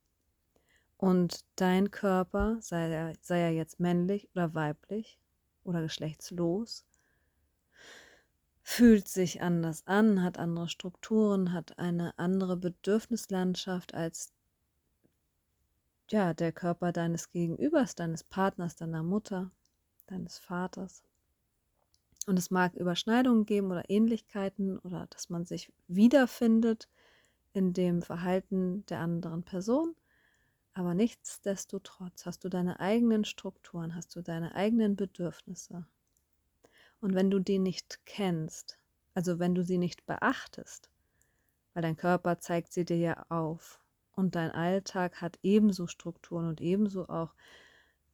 Und 0.97 1.44
dein 1.56 1.90
Körper, 1.90 2.56
sei 2.61 2.90
er, 2.90 3.12
sei 3.21 3.40
er 3.40 3.50
jetzt 3.50 3.78
männlich 3.78 4.28
oder 4.35 4.54
weiblich 4.54 5.18
oder 5.62 5.83
geschlechtslos, 5.83 6.85
fühlt 8.62 9.06
sich 9.06 9.42
anders 9.42 9.87
an, 9.87 10.23
hat 10.23 10.38
andere 10.38 10.68
Strukturen, 10.68 11.52
hat 11.52 11.78
eine 11.78 12.18
andere 12.18 12.56
Bedürfnislandschaft 12.56 13.94
als 13.94 14.33
ja, 16.11 16.35
der 16.35 16.52
Körper 16.52 16.92
deines 16.92 17.30
Gegenübers, 17.30 17.94
deines 17.94 18.25
Partners, 18.25 18.76
deiner 18.76 19.02
Mutter, 19.02 19.50
deines 20.06 20.38
Vaters. 20.38 21.02
Und 22.26 22.38
es 22.38 22.50
mag 22.50 22.75
Überschneidungen 22.75 23.45
geben 23.45 23.71
oder 23.71 23.88
Ähnlichkeiten 23.88 24.78
oder 24.78 25.07
dass 25.11 25.28
man 25.28 25.45
sich 25.45 25.73
wiederfindet 25.88 26.88
in 27.52 27.73
dem 27.73 28.02
Verhalten 28.02 28.85
der 28.87 29.00
anderen 29.00 29.43
Person. 29.43 29.95
Aber 30.73 30.95
nichtsdestotrotz 30.95 32.26
hast 32.26 32.45
du 32.45 32.49
deine 32.49 32.81
eigenen 32.81 33.25
Strukturen, 33.25 33.95
hast 33.95 34.16
du 34.16 34.23
deine 34.23 34.54
eigenen 34.54 34.97
Bedürfnisse. 34.97 35.87
Und 37.00 37.14
wenn 37.14 37.31
du 37.31 37.38
die 37.38 37.59
nicht 37.59 38.00
kennst, 38.07 38.78
also 39.14 39.38
wenn 39.38 39.54
du 39.54 39.62
sie 39.62 39.78
nicht 39.78 40.07
beachtest, 40.07 40.90
weil 41.73 41.83
dein 41.83 41.97
Körper 41.97 42.40
zeigt 42.40 42.73
sie 42.73 42.85
dir 42.85 42.97
ja 42.97 43.26
auf 43.28 43.81
und 44.12 44.35
dein 44.35 44.50
Alltag 44.50 45.21
hat 45.21 45.38
ebenso 45.43 45.87
Strukturen 45.87 46.49
und 46.49 46.61
ebenso 46.61 47.09
auch 47.09 47.35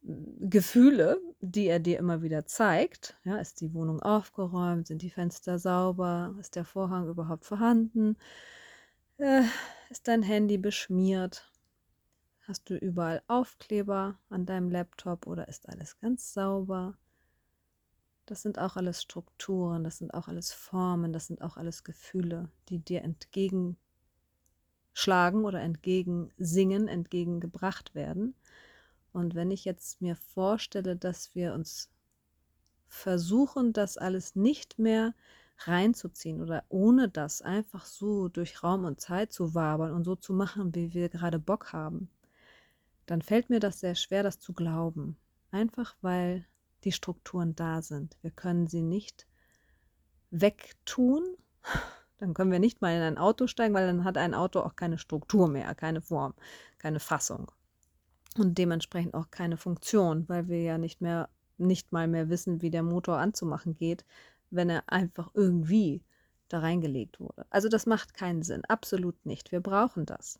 Gefühle, 0.03 1.21
die 1.41 1.67
er 1.67 1.79
dir 1.79 1.99
immer 1.99 2.21
wieder 2.21 2.45
zeigt. 2.45 3.17
Ja, 3.23 3.37
ist 3.37 3.61
die 3.61 3.73
Wohnung 3.73 4.01
aufgeräumt? 4.01 4.87
Sind 4.87 5.01
die 5.01 5.11
Fenster 5.11 5.59
sauber? 5.59 6.35
Ist 6.39 6.55
der 6.55 6.65
Vorhang 6.65 7.07
überhaupt 7.07 7.45
vorhanden? 7.45 8.17
Äh, 9.17 9.43
ist 9.89 10.07
dein 10.07 10.23
Handy 10.23 10.57
beschmiert? 10.57 11.51
Hast 12.47 12.69
du 12.69 12.75
überall 12.75 13.21
Aufkleber 13.27 14.19
an 14.29 14.45
deinem 14.45 14.71
Laptop 14.71 15.27
oder 15.27 15.47
ist 15.47 15.69
alles 15.69 15.99
ganz 15.99 16.33
sauber? 16.33 16.97
Das 18.25 18.41
sind 18.41 18.57
auch 18.59 18.77
alles 18.77 19.01
Strukturen, 19.01 19.83
das 19.83 19.97
sind 19.97 20.13
auch 20.13 20.27
alles 20.27 20.51
Formen, 20.51 21.13
das 21.13 21.27
sind 21.27 21.41
auch 21.41 21.57
alles 21.57 21.83
Gefühle, 21.83 22.49
die 22.69 22.79
dir 22.79 23.03
entgegenschlagen 23.03 23.75
oder 25.45 25.61
entgegensingen, 25.61 26.87
entgegengebracht 26.87 27.93
werden. 27.93 28.35
Und 29.13 29.35
wenn 29.35 29.51
ich 29.51 29.65
jetzt 29.65 30.01
mir 30.01 30.15
vorstelle, 30.15 30.95
dass 30.95 31.35
wir 31.35 31.53
uns 31.53 31.89
versuchen, 32.87 33.73
das 33.73 33.97
alles 33.97 34.35
nicht 34.35 34.79
mehr 34.79 35.13
reinzuziehen 35.59 36.41
oder 36.41 36.63
ohne 36.69 37.09
das 37.09 37.41
einfach 37.41 37.85
so 37.85 38.29
durch 38.29 38.63
Raum 38.63 38.85
und 38.85 38.99
Zeit 38.99 39.31
zu 39.31 39.53
wabern 39.53 39.91
und 39.91 40.03
so 40.05 40.15
zu 40.15 40.33
machen, 40.33 40.73
wie 40.75 40.93
wir 40.93 41.09
gerade 41.09 41.39
Bock 41.39 41.73
haben, 41.73 42.09
dann 43.05 43.21
fällt 43.21 43.49
mir 43.49 43.59
das 43.59 43.79
sehr 43.79 43.95
schwer, 43.95 44.23
das 44.23 44.39
zu 44.39 44.53
glauben. 44.53 45.17
Einfach 45.51 45.95
weil 46.01 46.45
die 46.83 46.91
Strukturen 46.91 47.55
da 47.55 47.81
sind. 47.81 48.17
Wir 48.21 48.31
können 48.31 48.67
sie 48.67 48.81
nicht 48.81 49.27
wegtun. 50.31 51.23
Dann 52.17 52.35
können 52.35 52.51
wir 52.51 52.59
nicht 52.59 52.81
mal 52.81 52.95
in 52.95 53.01
ein 53.01 53.17
Auto 53.17 53.47
steigen, 53.47 53.73
weil 53.73 53.87
dann 53.87 54.03
hat 54.03 54.15
ein 54.15 54.35
Auto 54.35 54.59
auch 54.59 54.75
keine 54.75 54.99
Struktur 54.99 55.47
mehr, 55.47 55.73
keine 55.73 56.03
Form, 56.03 56.35
keine 56.77 56.99
Fassung 56.99 57.51
und 58.37 58.57
dementsprechend 58.57 59.13
auch 59.13 59.29
keine 59.31 59.57
Funktion, 59.57 60.27
weil 60.29 60.47
wir 60.47 60.61
ja 60.61 60.77
nicht 60.77 61.01
mehr, 61.01 61.29
nicht 61.57 61.91
mal 61.91 62.07
mehr 62.07 62.29
wissen, 62.29 62.61
wie 62.61 62.71
der 62.71 62.83
Motor 62.83 63.17
anzumachen 63.17 63.75
geht, 63.75 64.05
wenn 64.49 64.69
er 64.69 64.83
einfach 64.87 65.31
irgendwie 65.33 66.03
da 66.49 66.59
reingelegt 66.59 67.19
wurde. 67.19 67.45
Also 67.49 67.69
das 67.69 67.85
macht 67.85 68.13
keinen 68.13 68.43
Sinn, 68.43 68.63
absolut 68.65 69.25
nicht. 69.25 69.51
Wir 69.51 69.61
brauchen 69.61 70.05
das. 70.05 70.39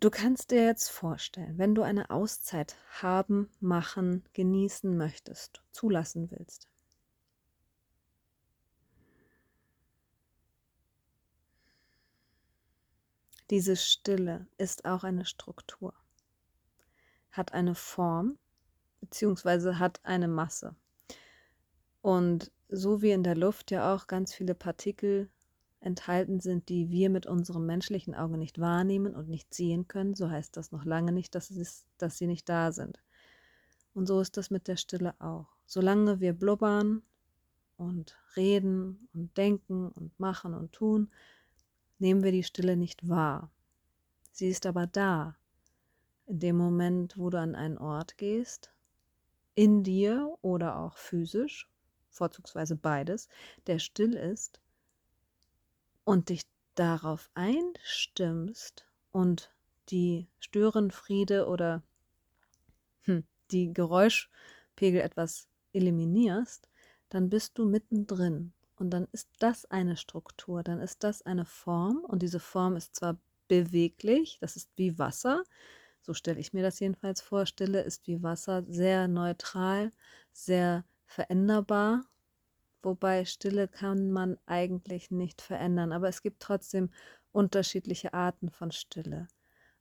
Du 0.00 0.08
kannst 0.08 0.50
dir 0.50 0.64
jetzt 0.64 0.88
vorstellen, 0.88 1.58
wenn 1.58 1.74
du 1.74 1.82
eine 1.82 2.08
Auszeit 2.08 2.76
haben, 3.02 3.50
machen, 3.60 4.24
genießen 4.32 4.96
möchtest, 4.96 5.62
zulassen 5.72 6.30
willst. 6.30 6.69
Diese 13.50 13.76
Stille 13.76 14.46
ist 14.58 14.84
auch 14.84 15.02
eine 15.02 15.24
Struktur, 15.24 15.92
hat 17.32 17.52
eine 17.52 17.74
Form 17.74 18.38
beziehungsweise 19.00 19.78
hat 19.78 20.00
eine 20.04 20.28
Masse. 20.28 20.76
Und 22.02 22.52
so 22.68 23.02
wie 23.02 23.10
in 23.10 23.24
der 23.24 23.34
Luft 23.34 23.70
ja 23.70 23.94
auch 23.94 24.06
ganz 24.06 24.32
viele 24.32 24.54
Partikel 24.54 25.28
enthalten 25.80 26.40
sind, 26.40 26.68
die 26.68 26.90
wir 26.90 27.10
mit 27.10 27.26
unserem 27.26 27.66
menschlichen 27.66 28.14
Auge 28.14 28.36
nicht 28.36 28.60
wahrnehmen 28.60 29.16
und 29.16 29.28
nicht 29.28 29.52
sehen 29.52 29.88
können, 29.88 30.14
so 30.14 30.30
heißt 30.30 30.56
das 30.56 30.72
noch 30.72 30.84
lange 30.84 31.10
nicht, 31.10 31.34
dass, 31.34 31.50
es, 31.50 31.86
dass 31.98 32.18
sie 32.18 32.26
nicht 32.26 32.48
da 32.48 32.70
sind. 32.70 33.02
Und 33.94 34.06
so 34.06 34.20
ist 34.20 34.36
das 34.36 34.50
mit 34.50 34.68
der 34.68 34.76
Stille 34.76 35.14
auch. 35.18 35.48
Solange 35.66 36.20
wir 36.20 36.34
blubbern 36.34 37.02
und 37.76 38.16
reden 38.36 39.08
und 39.14 39.36
denken 39.36 39.88
und 39.88 40.18
machen 40.20 40.54
und 40.54 40.72
tun, 40.72 41.10
nehmen 42.00 42.24
wir 42.24 42.32
die 42.32 42.44
Stille 42.44 42.76
nicht 42.76 43.08
wahr. 43.08 43.50
Sie 44.32 44.48
ist 44.48 44.66
aber 44.66 44.86
da. 44.86 45.36
In 46.26 46.40
dem 46.40 46.56
Moment, 46.56 47.18
wo 47.18 47.30
du 47.30 47.38
an 47.38 47.54
einen 47.54 47.78
Ort 47.78 48.16
gehst, 48.16 48.72
in 49.54 49.82
dir 49.82 50.36
oder 50.42 50.78
auch 50.78 50.96
physisch, 50.96 51.68
vorzugsweise 52.08 52.76
beides, 52.76 53.28
der 53.66 53.78
still 53.78 54.14
ist 54.14 54.60
und 56.04 56.28
dich 56.28 56.42
darauf 56.74 57.30
einstimmst 57.34 58.86
und 59.12 59.52
die 59.90 60.28
Störenfriede 60.38 61.46
oder 61.46 61.82
hm, 63.02 63.24
die 63.50 63.72
Geräuschpegel 63.72 65.00
etwas 65.00 65.48
eliminierst, 65.72 66.68
dann 67.08 67.28
bist 67.28 67.58
du 67.58 67.66
mittendrin 67.66 68.52
und 68.80 68.90
dann 68.90 69.06
ist 69.12 69.28
das 69.38 69.66
eine 69.66 69.96
Struktur, 69.96 70.62
dann 70.62 70.80
ist 70.80 71.04
das 71.04 71.22
eine 71.22 71.44
Form. 71.44 71.98
Und 71.98 72.22
diese 72.22 72.40
Form 72.40 72.76
ist 72.76 72.96
zwar 72.96 73.18
beweglich, 73.46 74.38
das 74.40 74.56
ist 74.56 74.70
wie 74.76 74.98
Wasser, 74.98 75.44
so 76.02 76.14
stelle 76.14 76.40
ich 76.40 76.54
mir 76.54 76.62
das 76.62 76.80
jedenfalls 76.80 77.20
vor, 77.20 77.44
Stille 77.44 77.82
ist 77.82 78.06
wie 78.06 78.22
Wasser, 78.22 78.64
sehr 78.66 79.06
neutral, 79.06 79.90
sehr 80.32 80.84
veränderbar, 81.04 82.04
wobei 82.82 83.26
Stille 83.26 83.68
kann 83.68 84.12
man 84.12 84.38
eigentlich 84.46 85.10
nicht 85.10 85.42
verändern, 85.42 85.92
aber 85.92 86.08
es 86.08 86.22
gibt 86.22 86.40
trotzdem 86.40 86.90
unterschiedliche 87.32 88.14
Arten 88.14 88.50
von 88.50 88.72
Stille. 88.72 89.28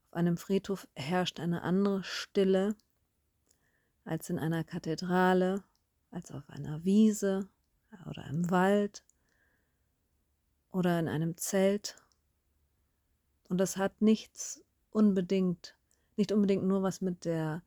Auf 0.07 0.13
einem 0.15 0.35
Friedhof 0.35 0.87
herrscht 0.95 1.39
eine 1.39 1.61
andere 1.61 2.03
Stille 2.03 2.75
als 4.03 4.29
in 4.29 4.39
einer 4.39 4.63
Kathedrale, 4.63 5.63
als 6.11 6.31
auf 6.31 6.49
einer 6.49 6.83
Wiese 6.83 7.47
oder 8.07 8.25
im 8.27 8.49
Wald 8.51 9.03
oder 10.71 10.99
in 10.99 11.07
einem 11.07 11.37
Zelt. 11.37 11.95
Und 13.47 13.57
das 13.57 13.77
hat 13.77 14.01
nichts 14.01 14.63
unbedingt, 14.91 15.75
nicht 16.17 16.31
unbedingt 16.31 16.63
nur 16.63 16.83
was 16.83 17.01
mit 17.01 17.25
der 17.25 17.63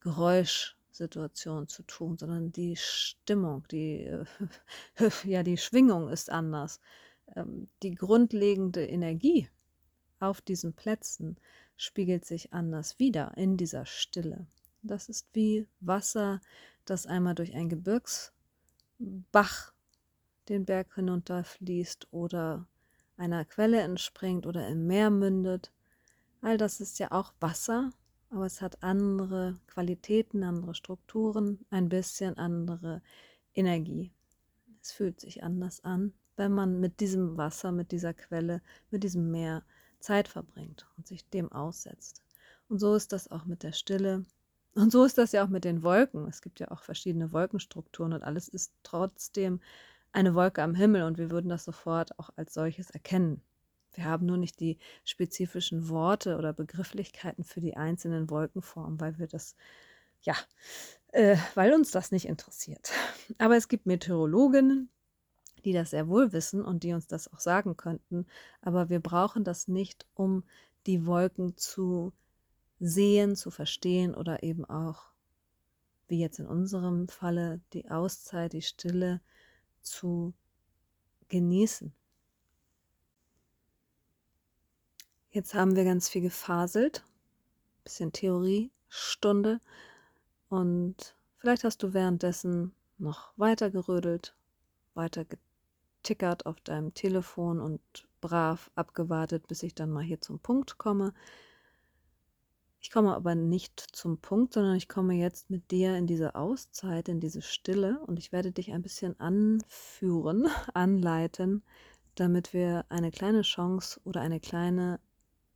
Geräuschsituation 0.00 1.68
zu 1.68 1.82
tun, 1.82 2.16
sondern 2.16 2.52
die 2.52 2.76
Stimmung, 2.76 3.66
die, 3.70 4.10
ja, 5.24 5.42
die 5.42 5.58
Schwingung 5.58 6.08
ist 6.08 6.30
anders. 6.30 6.80
Ähm, 7.34 7.68
die 7.82 7.94
grundlegende 7.94 8.86
Energie 8.86 9.48
auf 10.20 10.40
diesen 10.40 10.72
Plätzen 10.72 11.36
spiegelt 11.76 12.24
sich 12.24 12.52
anders 12.52 12.98
wieder 12.98 13.36
in 13.36 13.56
dieser 13.56 13.84
Stille. 13.84 14.46
Das 14.82 15.08
ist 15.08 15.28
wie 15.34 15.66
Wasser, 15.80 16.40
das 16.84 17.06
einmal 17.06 17.34
durch 17.34 17.54
ein 17.54 17.68
Gebirgsbach 18.98 19.72
den 20.48 20.64
Berg 20.64 20.94
hinunterfließt 20.94 22.08
oder 22.12 22.66
einer 23.16 23.44
Quelle 23.44 23.80
entspringt 23.80 24.46
oder 24.46 24.68
im 24.68 24.86
Meer 24.86 25.10
mündet. 25.10 25.72
All 26.40 26.56
das 26.56 26.80
ist 26.80 26.98
ja 26.98 27.10
auch 27.10 27.34
Wasser, 27.40 27.90
aber 28.30 28.46
es 28.46 28.62
hat 28.62 28.82
andere 28.82 29.58
Qualitäten, 29.66 30.42
andere 30.42 30.74
Strukturen, 30.74 31.64
ein 31.70 31.88
bisschen 31.88 32.36
andere 32.38 33.02
Energie. 33.54 34.12
Es 34.80 34.92
fühlt 34.92 35.20
sich 35.20 35.42
anders 35.42 35.82
an, 35.82 36.12
wenn 36.36 36.52
man 36.52 36.80
mit 36.80 37.00
diesem 37.00 37.36
Wasser, 37.36 37.72
mit 37.72 37.92
dieser 37.92 38.14
Quelle, 38.14 38.62
mit 38.90 39.02
diesem 39.02 39.30
Meer 39.30 39.64
Zeit 39.98 40.28
verbringt 40.28 40.86
und 40.96 41.06
sich 41.06 41.28
dem 41.30 41.50
aussetzt. 41.50 42.22
Und 42.68 42.78
so 42.78 42.94
ist 42.94 43.12
das 43.12 43.30
auch 43.30 43.44
mit 43.46 43.62
der 43.62 43.72
Stille. 43.72 44.24
Und 44.76 44.92
so 44.92 45.04
ist 45.04 45.16
das 45.16 45.32
ja 45.32 45.42
auch 45.42 45.48
mit 45.48 45.64
den 45.64 45.82
Wolken. 45.82 46.28
Es 46.28 46.42
gibt 46.42 46.60
ja 46.60 46.70
auch 46.70 46.82
verschiedene 46.82 47.32
Wolkenstrukturen 47.32 48.12
und 48.12 48.22
alles 48.22 48.46
ist 48.46 48.74
trotzdem 48.82 49.60
eine 50.12 50.34
Wolke 50.34 50.62
am 50.62 50.74
Himmel 50.74 51.02
und 51.04 51.16
wir 51.16 51.30
würden 51.30 51.48
das 51.48 51.64
sofort 51.64 52.18
auch 52.18 52.28
als 52.36 52.52
solches 52.52 52.90
erkennen. 52.90 53.40
Wir 53.94 54.04
haben 54.04 54.26
nur 54.26 54.36
nicht 54.36 54.60
die 54.60 54.78
spezifischen 55.06 55.88
Worte 55.88 56.36
oder 56.36 56.52
Begrifflichkeiten 56.52 57.42
für 57.42 57.62
die 57.62 57.74
einzelnen 57.74 58.28
Wolkenformen, 58.28 59.00
weil 59.00 59.18
wir 59.18 59.26
das, 59.26 59.56
ja, 60.20 60.34
äh, 61.12 61.38
weil 61.54 61.72
uns 61.72 61.90
das 61.90 62.12
nicht 62.12 62.28
interessiert. 62.28 62.92
Aber 63.38 63.56
es 63.56 63.68
gibt 63.68 63.86
Meteorologinnen, 63.86 64.90
die 65.64 65.72
das 65.72 65.90
sehr 65.90 66.06
wohl 66.06 66.34
wissen 66.34 66.62
und 66.62 66.82
die 66.82 66.92
uns 66.92 67.06
das 67.06 67.32
auch 67.32 67.40
sagen 67.40 67.78
könnten. 67.78 68.26
Aber 68.60 68.90
wir 68.90 69.00
brauchen 69.00 69.42
das 69.42 69.68
nicht, 69.68 70.06
um 70.12 70.44
die 70.86 71.06
Wolken 71.06 71.56
zu 71.56 72.12
sehen, 72.78 73.36
zu 73.36 73.50
verstehen 73.50 74.14
oder 74.14 74.42
eben 74.42 74.64
auch, 74.64 75.12
wie 76.08 76.20
jetzt 76.20 76.38
in 76.38 76.46
unserem 76.46 77.08
Falle, 77.08 77.60
die 77.72 77.90
Auszeit, 77.90 78.52
die 78.52 78.62
Stille 78.62 79.20
zu 79.82 80.34
genießen. 81.28 81.92
Jetzt 85.30 85.54
haben 85.54 85.76
wir 85.76 85.84
ganz 85.84 86.08
viel 86.08 86.22
gefaselt, 86.22 87.04
bisschen 87.84 88.12
Theoriestunde 88.12 89.60
und 90.48 91.14
vielleicht 91.36 91.64
hast 91.64 91.82
du 91.82 91.92
währenddessen 91.92 92.74
noch 92.98 93.32
weiter 93.36 93.70
gerödelt, 93.70 94.34
weiter 94.94 95.26
getickert 95.26 96.46
auf 96.46 96.60
deinem 96.60 96.94
Telefon 96.94 97.60
und 97.60 97.80
brav 98.20 98.70
abgewartet, 98.74 99.46
bis 99.46 99.62
ich 99.62 99.74
dann 99.74 99.90
mal 99.90 100.02
hier 100.02 100.20
zum 100.20 100.38
Punkt 100.38 100.78
komme. 100.78 101.12
Ich 102.86 102.92
komme 102.92 103.16
aber 103.16 103.34
nicht 103.34 103.80
zum 103.80 104.18
Punkt, 104.18 104.54
sondern 104.54 104.76
ich 104.76 104.88
komme 104.88 105.14
jetzt 105.14 105.50
mit 105.50 105.72
dir 105.72 105.96
in 105.96 106.06
diese 106.06 106.36
Auszeit, 106.36 107.08
in 107.08 107.18
diese 107.18 107.42
Stille 107.42 107.98
und 108.06 108.16
ich 108.16 108.30
werde 108.30 108.52
dich 108.52 108.72
ein 108.72 108.82
bisschen 108.82 109.18
anführen, 109.18 110.46
anleiten, 110.72 111.64
damit 112.14 112.52
wir 112.52 112.84
eine 112.88 113.10
kleine 113.10 113.42
Chance 113.42 114.00
oder 114.04 114.20
eine 114.20 114.38
kleine 114.38 115.00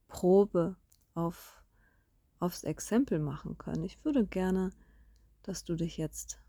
Probe 0.08 0.74
auf, 1.14 1.62
aufs 2.40 2.64
Exempel 2.64 3.20
machen 3.20 3.56
können. 3.58 3.84
Ich 3.84 4.04
würde 4.04 4.26
gerne, 4.26 4.72
dass 5.44 5.62
du 5.62 5.76
dich 5.76 5.98
jetzt 5.98 6.40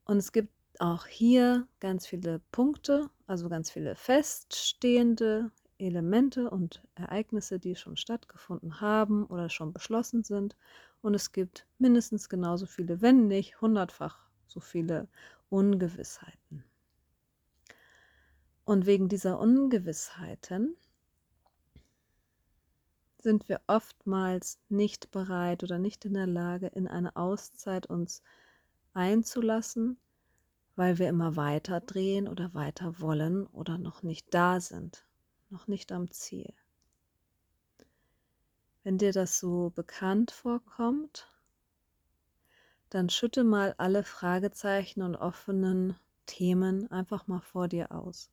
Und 0.06 0.18
es 0.18 0.32
gibt 0.32 0.54
auch 0.80 1.06
hier 1.08 1.68
ganz 1.80 2.08
viele 2.08 2.40
Punkte, 2.52 3.10
also 3.26 3.50
ganz 3.50 3.70
viele 3.70 3.96
feststehende 3.96 5.52
Elemente 5.78 6.50
und 6.50 6.82
Ereignisse, 6.96 7.60
die 7.60 7.76
schon 7.76 7.98
stattgefunden 7.98 8.80
haben 8.80 9.26
oder 9.26 9.50
schon 9.50 9.74
beschlossen 9.74 10.24
sind. 10.24 10.56
Und 11.02 11.14
es 11.14 11.34
gibt 11.34 11.68
mindestens 11.78 12.30
genauso 12.30 12.66
viele, 12.66 13.02
wenn 13.02 13.28
nicht 13.28 13.60
hundertfach 13.60 14.18
so 14.48 14.60
viele 14.60 15.10
Ungewissheiten. 15.50 16.64
Und 18.64 18.86
wegen 18.86 19.08
dieser 19.10 19.40
Ungewissheiten 19.40 20.76
sind 23.22 23.50
wir 23.50 23.62
oftmals 23.68 24.60
nicht 24.70 25.12
bereit 25.12 25.64
oder 25.64 25.80
nicht 25.80 26.06
in 26.06 26.14
der 26.14 26.28
Lage, 26.28 26.68
in 26.68 26.88
eine 26.88 27.16
Auszeit 27.16 27.88
uns 27.88 28.22
einzulassen 28.94 29.98
weil 30.78 31.00
wir 31.00 31.10
immer 31.10 31.36
weiter 31.36 31.82
drehen 31.82 32.28
oder 32.30 32.54
weiter 32.54 33.02
wollen 33.02 33.48
oder 33.48 33.80
noch 33.80 34.04
nicht 34.04 34.32
da 34.34 34.62
sind, 34.62 35.04
noch 35.50 35.68
nicht 35.68 35.92
am 35.92 36.12
Ziel. 36.12 36.54
Wenn 38.84 39.00
dir 39.00 39.12
das 39.12 39.40
so 39.40 39.72
bekannt 39.76 40.32
vorkommt, 40.32 41.28
dann 42.92 43.10
schütte 43.10 43.44
mal 43.44 43.74
alle 43.80 44.04
Fragezeichen 44.04 45.02
und 45.02 45.16
offenen 45.16 45.96
Themen 46.28 46.90
einfach 46.92 47.26
mal 47.28 47.42
vor 47.42 47.68
dir 47.68 47.92
aus, 47.92 48.30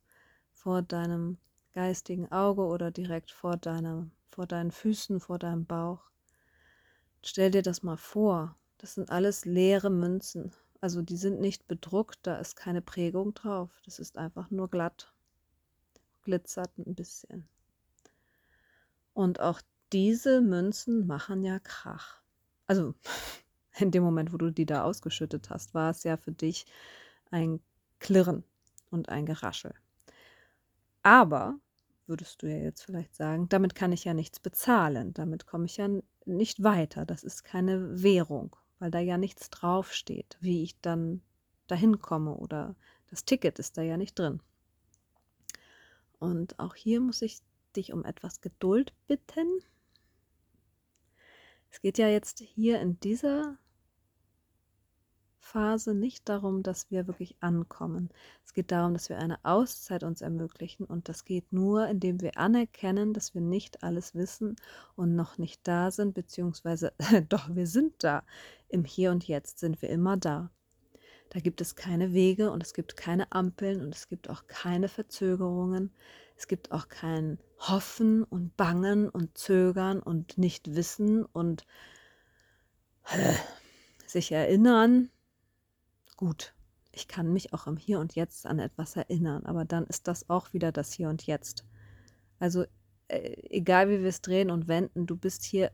vor 0.53 0.83
deinem 0.83 1.37
geistigen 1.73 2.31
Auge 2.31 2.61
oder 2.61 2.91
direkt 2.91 3.31
vor, 3.31 3.57
deinem, 3.57 4.11
vor 4.35 4.45
deinen 4.47 4.71
Füßen, 4.71 5.21
vor 5.21 5.39
deinem 5.39 5.65
Bauch. 5.65 6.01
Stell 7.23 7.51
dir 7.51 7.61
das 7.61 7.83
mal 7.83 7.95
vor. 7.95 8.57
Das 8.77 8.95
sind 8.95 9.09
alles 9.09 9.45
leere 9.45 9.89
Münzen. 9.89 10.51
Also 10.81 11.01
die 11.01 11.15
sind 11.15 11.39
nicht 11.39 11.67
bedruckt, 11.69 12.19
da 12.23 12.37
ist 12.37 12.57
keine 12.57 12.81
Prägung 12.81 13.33
drauf. 13.33 13.71
Das 13.85 13.97
ist 13.97 14.17
einfach 14.17 14.51
nur 14.51 14.69
glatt. 14.69 15.13
Glitzert 16.23 16.77
ein 16.77 16.95
bisschen. 16.95 17.47
Und 19.13 19.39
auch 19.39 19.61
diese 19.93 20.41
Münzen 20.41 21.07
machen 21.07 21.41
ja 21.41 21.59
Krach. 21.59 22.21
Also 22.67 22.93
in 23.79 23.91
dem 23.91 24.03
Moment, 24.03 24.33
wo 24.33 24.37
du 24.37 24.51
die 24.51 24.65
da 24.65 24.83
ausgeschüttet 24.83 25.49
hast, 25.49 25.73
war 25.73 25.91
es 25.91 26.03
ja 26.03 26.17
für 26.17 26.33
dich 26.33 26.65
ein 27.31 27.61
Klirren 27.99 28.43
und 28.91 29.07
ein 29.07 29.25
Geraschel. 29.25 29.73
Aber, 31.03 31.57
würdest 32.07 32.41
du 32.41 32.47
ja 32.47 32.57
jetzt 32.57 32.83
vielleicht 32.83 33.15
sagen, 33.15 33.49
damit 33.49 33.75
kann 33.75 33.91
ich 33.91 34.03
ja 34.03 34.13
nichts 34.13 34.39
bezahlen, 34.39 35.13
damit 35.13 35.45
komme 35.47 35.65
ich 35.65 35.77
ja 35.77 35.89
nicht 36.25 36.63
weiter, 36.63 37.05
das 37.05 37.23
ist 37.23 37.43
keine 37.43 38.01
Währung, 38.01 38.55
weil 38.79 38.91
da 38.91 38.99
ja 38.99 39.17
nichts 39.17 39.49
draufsteht, 39.49 40.37
wie 40.41 40.63
ich 40.63 40.79
dann 40.81 41.21
dahin 41.67 41.99
komme 41.99 42.35
oder 42.35 42.75
das 43.07 43.25
Ticket 43.25 43.59
ist 43.59 43.77
da 43.77 43.81
ja 43.81 43.97
nicht 43.97 44.17
drin. 44.17 44.41
Und 46.19 46.59
auch 46.59 46.75
hier 46.75 47.01
muss 47.01 47.21
ich 47.21 47.39
dich 47.75 47.93
um 47.93 48.05
etwas 48.05 48.41
Geduld 48.41 48.93
bitten. 49.07 49.47
Es 51.71 51.81
geht 51.81 51.97
ja 51.97 52.07
jetzt 52.07 52.39
hier 52.39 52.79
in 52.79 52.99
dieser 52.99 53.57
Phase 55.45 55.93
nicht 55.93 56.27
darum, 56.27 56.63
dass 56.63 56.89
wir 56.89 57.05
wirklich 57.07 57.35
ankommen. 57.39 58.09
Es 58.43 58.53
geht 58.53 58.71
darum, 58.71 58.93
dass 58.93 59.09
wir 59.09 59.19
eine 59.19 59.37
Auszeit 59.43 60.03
uns 60.03 60.21
ermöglichen 60.21 60.85
und 60.85 61.07
das 61.07 61.23
geht 61.23 61.53
nur, 61.53 61.87
indem 61.87 62.19
wir 62.19 62.37
anerkennen, 62.37 63.13
dass 63.13 63.35
wir 63.35 63.41
nicht 63.41 63.83
alles 63.83 64.15
wissen 64.15 64.55
und 64.95 65.15
noch 65.15 65.37
nicht 65.37 65.61
da 65.67 65.91
sind, 65.91 66.15
beziehungsweise 66.15 66.93
doch, 67.29 67.55
wir 67.55 67.67
sind 67.67 67.93
da. 68.03 68.23
Im 68.69 68.85
Hier 68.85 69.11
und 69.11 69.27
Jetzt 69.27 69.59
sind 69.59 69.81
wir 69.83 69.89
immer 69.89 70.17
da. 70.17 70.49
Da 71.29 71.39
gibt 71.39 71.61
es 71.61 71.75
keine 71.75 72.11
Wege 72.11 72.51
und 72.51 72.63
es 72.63 72.73
gibt 72.73 72.97
keine 72.97 73.31
Ampeln 73.31 73.81
und 73.81 73.93
es 73.93 74.09
gibt 74.09 74.29
auch 74.29 74.47
keine 74.47 74.87
Verzögerungen. 74.87 75.93
Es 76.35 76.47
gibt 76.47 76.71
auch 76.71 76.89
kein 76.89 77.37
Hoffen 77.59 78.23
und 78.23 78.57
Bangen 78.57 79.09
und 79.09 79.37
Zögern 79.37 79.99
und 79.99 80.39
Nichtwissen 80.39 81.23
und 81.23 81.65
äh, 83.11 83.33
sich 84.07 84.31
erinnern 84.31 85.11
gut. 86.15 86.53
Ich 86.91 87.07
kann 87.07 87.33
mich 87.33 87.53
auch 87.53 87.67
im 87.67 87.77
Hier 87.77 87.99
und 87.99 88.15
Jetzt 88.15 88.45
an 88.45 88.59
etwas 88.59 88.95
erinnern, 88.95 89.45
aber 89.45 89.65
dann 89.65 89.85
ist 89.85 90.07
das 90.07 90.29
auch 90.29 90.53
wieder 90.53 90.71
das 90.71 90.93
Hier 90.93 91.09
und 91.09 91.25
Jetzt. 91.25 91.65
Also 92.39 92.65
äh, 93.07 93.35
egal 93.49 93.89
wie 93.89 94.01
wir 94.01 94.09
es 94.09 94.21
drehen 94.21 94.49
und 94.49 94.67
wenden, 94.67 95.05
du 95.05 95.15
bist 95.15 95.43
hier 95.43 95.71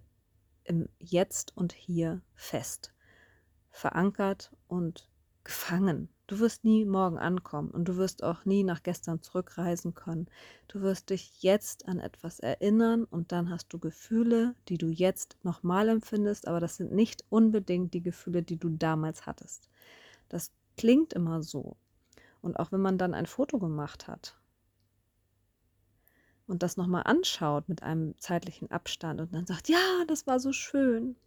im 0.63 0.89
Jetzt 0.99 1.56
und 1.56 1.73
Hier 1.73 2.21
fest, 2.34 2.93
verankert 3.69 4.51
und 4.67 5.10
gefangen. 5.43 6.10
Du 6.27 6.39
wirst 6.39 6.63
nie 6.63 6.86
morgen 6.86 7.17
ankommen 7.17 7.71
und 7.71 7.86
du 7.86 7.97
wirst 7.97 8.23
auch 8.23 8.45
nie 8.45 8.63
nach 8.63 8.84
gestern 8.84 9.21
zurückreisen 9.21 9.93
können. 9.93 10.27
Du 10.69 10.82
wirst 10.82 11.10
dich 11.10 11.41
jetzt 11.41 11.88
an 11.88 11.99
etwas 11.99 12.39
erinnern 12.39 13.04
und 13.04 13.32
dann 13.32 13.49
hast 13.49 13.67
du 13.73 13.80
Gefühle, 13.80 14.56
die 14.69 14.77
du 14.77 14.88
jetzt 14.88 15.38
nochmal 15.43 15.89
empfindest, 15.89 16.47
aber 16.47 16.60
das 16.60 16.77
sind 16.77 16.93
nicht 16.93 17.25
unbedingt 17.30 17.93
die 17.93 18.04
Gefühle, 18.04 18.43
die 18.43 18.58
du 18.58 18.69
damals 18.69 19.25
hattest. 19.25 19.69
Das 20.32 20.50
klingt 20.78 21.12
immer 21.12 21.44
so. 21.44 21.76
Und 22.41 22.58
auch 22.58 22.72
wenn 22.72 22.80
man 22.80 22.98
dann 22.98 23.13
ein 23.13 23.26
Foto 23.26 23.60
gemacht 23.60 24.08
hat 24.08 24.39
und 26.48 26.63
das 26.63 26.78
nochmal 26.78 27.04
anschaut 27.04 27.67
mit 27.67 27.84
einem 27.84 28.17
zeitlichen 28.17 28.72
Abstand 28.72 29.20
und 29.20 29.34
dann 29.34 29.46
sagt, 29.46 29.67
ja, 29.67 30.06
das 30.08 30.28
war 30.28 30.39
so 30.39 30.54
schön. 30.54 31.17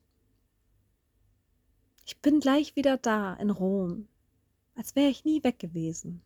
Ich 2.07 2.23
bin 2.23 2.41
gleich 2.41 2.77
wieder 2.77 2.97
da 2.97 3.35
in 3.35 3.51
Rom, 3.51 4.09
als 4.75 4.97
wäre 4.97 5.11
ich 5.11 5.27
nie 5.27 5.45
weg 5.45 5.59
gewesen. 5.59 6.23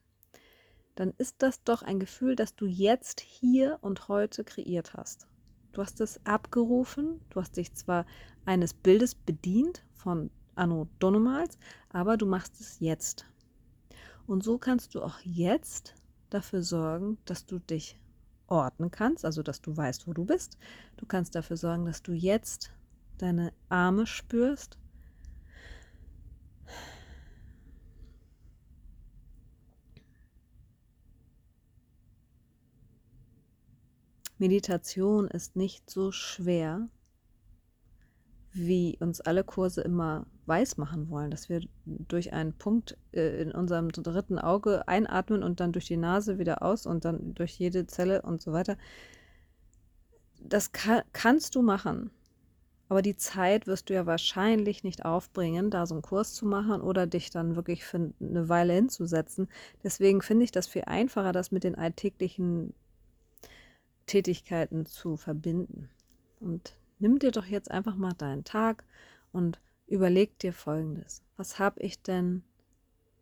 Dann 0.95 1.13
ist 1.19 1.43
das 1.43 1.65
doch 1.65 1.83
ein 1.83 1.99
Gefühl, 1.99 2.37
das 2.37 2.55
du 2.55 2.67
jetzt 2.67 3.21
hier 3.21 3.79
und 3.81 4.07
heute 4.07 4.45
kreiert 4.45 4.95
hast. 4.95 5.27
Du 5.73 5.83
hast 5.83 6.01
es 6.01 6.25
abgerufen, 6.25 7.21
du 7.31 7.41
hast 7.41 7.57
dich 7.57 7.75
zwar 7.75 8.07
eines 8.45 8.73
Bildes 8.73 9.17
bedient 9.17 9.85
von 9.95 10.31
Anno 10.59 10.89
Donomals, 10.99 11.59
aber 11.91 12.17
du 12.17 12.27
machst 12.27 12.61
es 12.61 12.81
jetzt. 12.81 13.25
Und 14.27 14.43
so 14.45 14.59
kannst 14.59 14.95
du 14.95 15.03
auch 15.03 15.21
jetzt 15.23 15.95
dafür 16.31 16.63
sorgen, 16.63 17.19
dass 17.25 17.47
du 17.47 17.59
dich 17.59 17.99
ordnen 18.47 18.91
kannst, 18.91 19.25
also 19.25 19.43
dass 19.43 19.61
du 19.61 19.77
weißt, 19.77 20.07
wo 20.07 20.13
du 20.13 20.25
bist. 20.25 20.59
Du 20.97 21.07
kannst 21.07 21.35
dafür 21.35 21.57
sorgen, 21.57 21.87
dass 21.87 22.03
du 22.03 22.13
jetzt 22.13 22.73
deine 23.19 23.53
Arme 23.69 24.07
spürst. 24.07 24.79
Meditation 34.39 35.27
ist 35.27 35.57
nicht 35.57 35.91
so 35.91 36.13
schwer, 36.13 36.89
wie 38.53 38.97
uns 39.01 39.21
alle 39.21 39.45
Kurse 39.45 39.83
immer 39.83 40.27
weiß 40.47 40.79
machen 40.79 41.11
wollen, 41.11 41.31
dass 41.31 41.49
wir 41.49 41.61
durch 41.85 42.33
einen 42.33 42.55
Punkt 42.55 42.97
äh, 43.13 43.43
in 43.43 43.53
unserem 43.53 43.91
dritten 43.91 44.39
Auge 44.39 44.89
einatmen 44.89 45.43
und 45.43 45.61
dann 45.61 45.73
durch 45.73 45.87
die 45.87 45.97
Nase 45.97 46.39
wieder 46.39 46.63
aus 46.63 46.87
und 46.87 47.05
dann 47.05 47.35
durch 47.35 47.53
jede 47.53 47.87
Zelle 47.87 48.23
und 48.23 48.41
so 48.41 48.53
weiter. 48.53 48.77
Das 50.41 50.73
kann, 50.73 51.03
kannst 51.13 51.55
du 51.55 51.63
machen. 51.63 52.11
Aber 52.89 53.03
die 53.03 53.17
Zeit 53.17 53.67
wirst 53.67 53.91
du 53.91 53.95
ja 53.95 54.07
wahrscheinlich 54.07 54.83
nicht 54.83 55.05
aufbringen, 55.05 55.71
da 55.71 55.85
so 55.85 55.95
einen 55.95 56.03
Kurs 56.03 56.33
zu 56.33 56.47
machen 56.47 56.81
oder 56.81 57.07
dich 57.07 57.29
dann 57.29 57.55
wirklich 57.55 57.85
für 57.85 58.13
eine 58.19 58.49
Weile 58.49 58.73
hinzusetzen. 58.73 59.49
Deswegen 59.83 60.23
finde 60.23 60.45
ich 60.45 60.53
das 60.53 60.67
viel 60.67 60.85
einfacher, 60.87 61.33
das 61.33 61.53
mit 61.53 61.65
den 61.65 61.75
alltäglichen 61.75 62.73
Tätigkeiten 64.07 64.87
zu 64.87 65.19
verbinden. 65.19 65.91
Und 66.41 66.79
nimm 66.99 67.19
dir 67.19 67.31
doch 67.31 67.47
jetzt 67.47 67.71
einfach 67.71 67.97
mal 67.97 68.13
deinen 68.13 68.45
Tag 68.45 68.85
und 69.33 69.61
überleg 69.87 70.39
dir 70.39 70.53
Folgendes. 70.53 71.23
Was 71.37 71.59
habe 71.59 71.81
ich 71.81 72.03
denn 72.03 72.43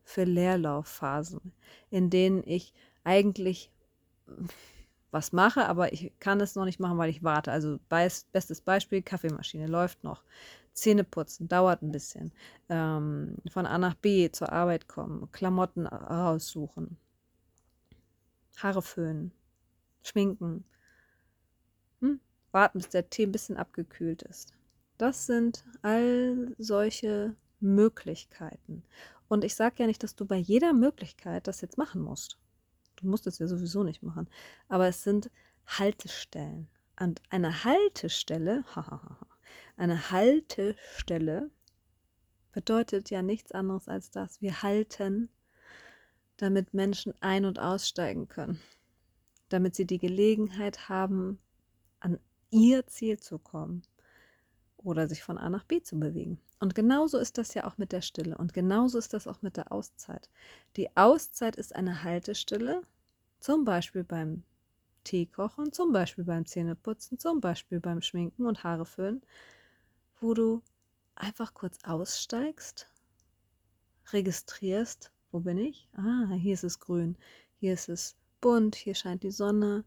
für 0.04 0.24
Leerlaufphasen, 0.24 1.52
in 1.90 2.10
denen 2.10 2.42
ich 2.46 2.72
eigentlich 3.04 3.70
was 5.10 5.32
mache, 5.32 5.66
aber 5.66 5.92
ich 5.92 6.12
kann 6.20 6.40
es 6.40 6.56
noch 6.56 6.64
nicht 6.64 6.80
machen, 6.80 6.98
weil 6.98 7.10
ich 7.10 7.22
warte. 7.22 7.50
Also 7.52 7.78
bestes 7.88 8.60
Beispiel, 8.60 9.02
Kaffeemaschine 9.02 9.66
läuft 9.66 10.04
noch. 10.04 10.22
Zähne 10.72 11.04
putzen, 11.04 11.48
dauert 11.48 11.82
ein 11.82 11.90
bisschen. 11.90 12.32
Ähm, 12.68 13.36
von 13.50 13.64
A 13.66 13.78
nach 13.78 13.94
B 13.94 14.30
zur 14.30 14.52
Arbeit 14.52 14.88
kommen, 14.88 15.30
Klamotten 15.32 15.86
raussuchen, 15.86 16.98
Haare 18.58 18.82
föhnen, 18.82 19.32
schminken, 20.02 20.46
hm? 20.46 20.75
Warten, 22.56 22.78
bis 22.78 22.88
der 22.88 23.10
Tee 23.10 23.24
ein 23.24 23.32
bisschen 23.32 23.58
abgekühlt 23.58 24.22
ist. 24.22 24.54
Das 24.96 25.26
sind 25.26 25.62
all 25.82 26.54
solche 26.56 27.36
Möglichkeiten. 27.60 28.82
Und 29.28 29.44
ich 29.44 29.54
sage 29.54 29.74
ja 29.78 29.86
nicht, 29.86 30.02
dass 30.02 30.16
du 30.16 30.24
bei 30.24 30.36
jeder 30.36 30.72
Möglichkeit 30.72 31.46
das 31.46 31.60
jetzt 31.60 31.76
machen 31.76 32.00
musst. 32.00 32.38
Du 32.96 33.06
musst 33.06 33.26
es 33.26 33.38
ja 33.38 33.46
sowieso 33.46 33.82
nicht 33.82 34.02
machen. 34.02 34.26
Aber 34.68 34.88
es 34.88 35.04
sind 35.04 35.30
Haltestellen. 35.66 36.66
Und 36.98 37.20
eine 37.28 37.62
Haltestelle, 37.64 38.64
eine 39.76 40.10
Haltestelle 40.10 41.50
bedeutet 42.52 43.10
ja 43.10 43.20
nichts 43.20 43.52
anderes 43.52 43.86
als 43.86 44.10
das. 44.10 44.40
Wir 44.40 44.62
halten, 44.62 45.28
damit 46.38 46.72
Menschen 46.72 47.12
ein- 47.20 47.44
und 47.44 47.58
aussteigen 47.58 48.28
können. 48.28 48.62
Damit 49.50 49.74
sie 49.74 49.84
die 49.84 49.98
Gelegenheit 49.98 50.88
haben, 50.88 51.38
ihr 52.50 52.86
Ziel 52.86 53.18
zu 53.18 53.38
kommen 53.38 53.82
oder 54.76 55.08
sich 55.08 55.22
von 55.22 55.38
A 55.38 55.50
nach 55.50 55.64
B 55.64 55.82
zu 55.82 55.98
bewegen. 55.98 56.38
Und 56.60 56.74
genauso 56.74 57.18
ist 57.18 57.38
das 57.38 57.54
ja 57.54 57.64
auch 57.64 57.76
mit 57.76 57.92
der 57.92 58.00
Stille 58.00 58.36
und 58.38 58.54
genauso 58.54 58.98
ist 58.98 59.12
das 59.12 59.26
auch 59.26 59.42
mit 59.42 59.56
der 59.56 59.72
Auszeit. 59.72 60.30
Die 60.76 60.96
Auszeit 60.96 61.56
ist 61.56 61.74
eine 61.74 62.02
Haltestille, 62.02 62.82
zum 63.40 63.64
Beispiel 63.64 64.04
beim 64.04 64.42
Tee 65.04 65.26
kochen, 65.26 65.72
zum 65.72 65.92
Beispiel 65.92 66.24
beim 66.24 66.46
Zähneputzen, 66.46 67.18
zum 67.18 67.40
Beispiel 67.40 67.80
beim 67.80 68.00
Schminken 68.00 68.46
und 68.46 68.64
Haare 68.64 68.86
föhnen, 68.86 69.22
wo 70.20 70.34
du 70.34 70.62
einfach 71.14 71.54
kurz 71.54 71.78
aussteigst, 71.84 72.88
registrierst, 74.12 75.12
wo 75.30 75.40
bin 75.40 75.58
ich? 75.58 75.88
Ah, 75.94 76.32
hier 76.34 76.54
ist 76.54 76.64
es 76.64 76.80
grün, 76.80 77.16
hier 77.58 77.74
ist 77.74 77.88
es 77.88 78.16
bunt, 78.40 78.74
hier 78.76 78.94
scheint 78.94 79.22
die 79.22 79.30
Sonne, 79.30 79.84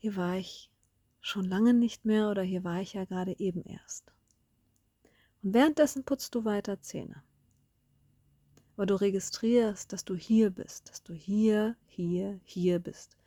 hier 0.00 0.16
war 0.16 0.36
ich 0.36 0.70
schon 1.20 1.44
lange 1.44 1.74
nicht 1.74 2.06
mehr 2.06 2.30
oder 2.30 2.42
hier 2.42 2.64
war 2.64 2.80
ich 2.80 2.94
ja 2.94 3.04
gerade 3.04 3.38
eben 3.38 3.62
erst. 3.64 4.14
Und 5.42 5.52
währenddessen 5.52 6.04
putzt 6.04 6.34
du 6.34 6.46
weiter 6.46 6.80
Zähne. 6.80 7.22
aber 8.76 8.86
du 8.86 8.94
registrierst, 8.94 9.92
dass 9.92 10.06
du 10.06 10.14
hier 10.14 10.48
bist, 10.48 10.88
dass 10.88 11.02
du 11.02 11.12
hier, 11.12 11.76
hier, 11.86 12.40
hier 12.44 12.78
bist 12.78 13.18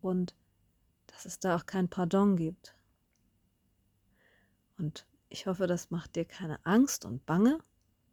und 0.00 0.34
dass 1.08 1.26
es 1.26 1.38
da 1.38 1.56
auch 1.56 1.66
kein 1.66 1.90
Pardon 1.90 2.36
gibt. 2.36 2.74
Und 4.78 5.06
ich 5.28 5.46
hoffe, 5.46 5.66
das 5.66 5.90
macht 5.90 6.16
dir 6.16 6.24
keine 6.24 6.64
Angst 6.64 7.04
und 7.04 7.26
Bange, 7.26 7.58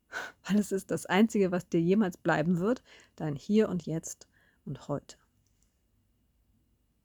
weil 0.44 0.60
es 0.60 0.74
ist 0.74 0.92
das 0.92 1.06
Einzige, 1.06 1.54
was 1.54 1.70
dir 1.70 1.80
jemals 1.80 2.18
bleiben 2.18 2.60
wird, 2.60 2.84
dein 3.16 3.38
Hier 3.38 3.70
und 3.70 3.86
Jetzt 3.86 4.28
und 4.66 4.90
heute. 4.90 5.21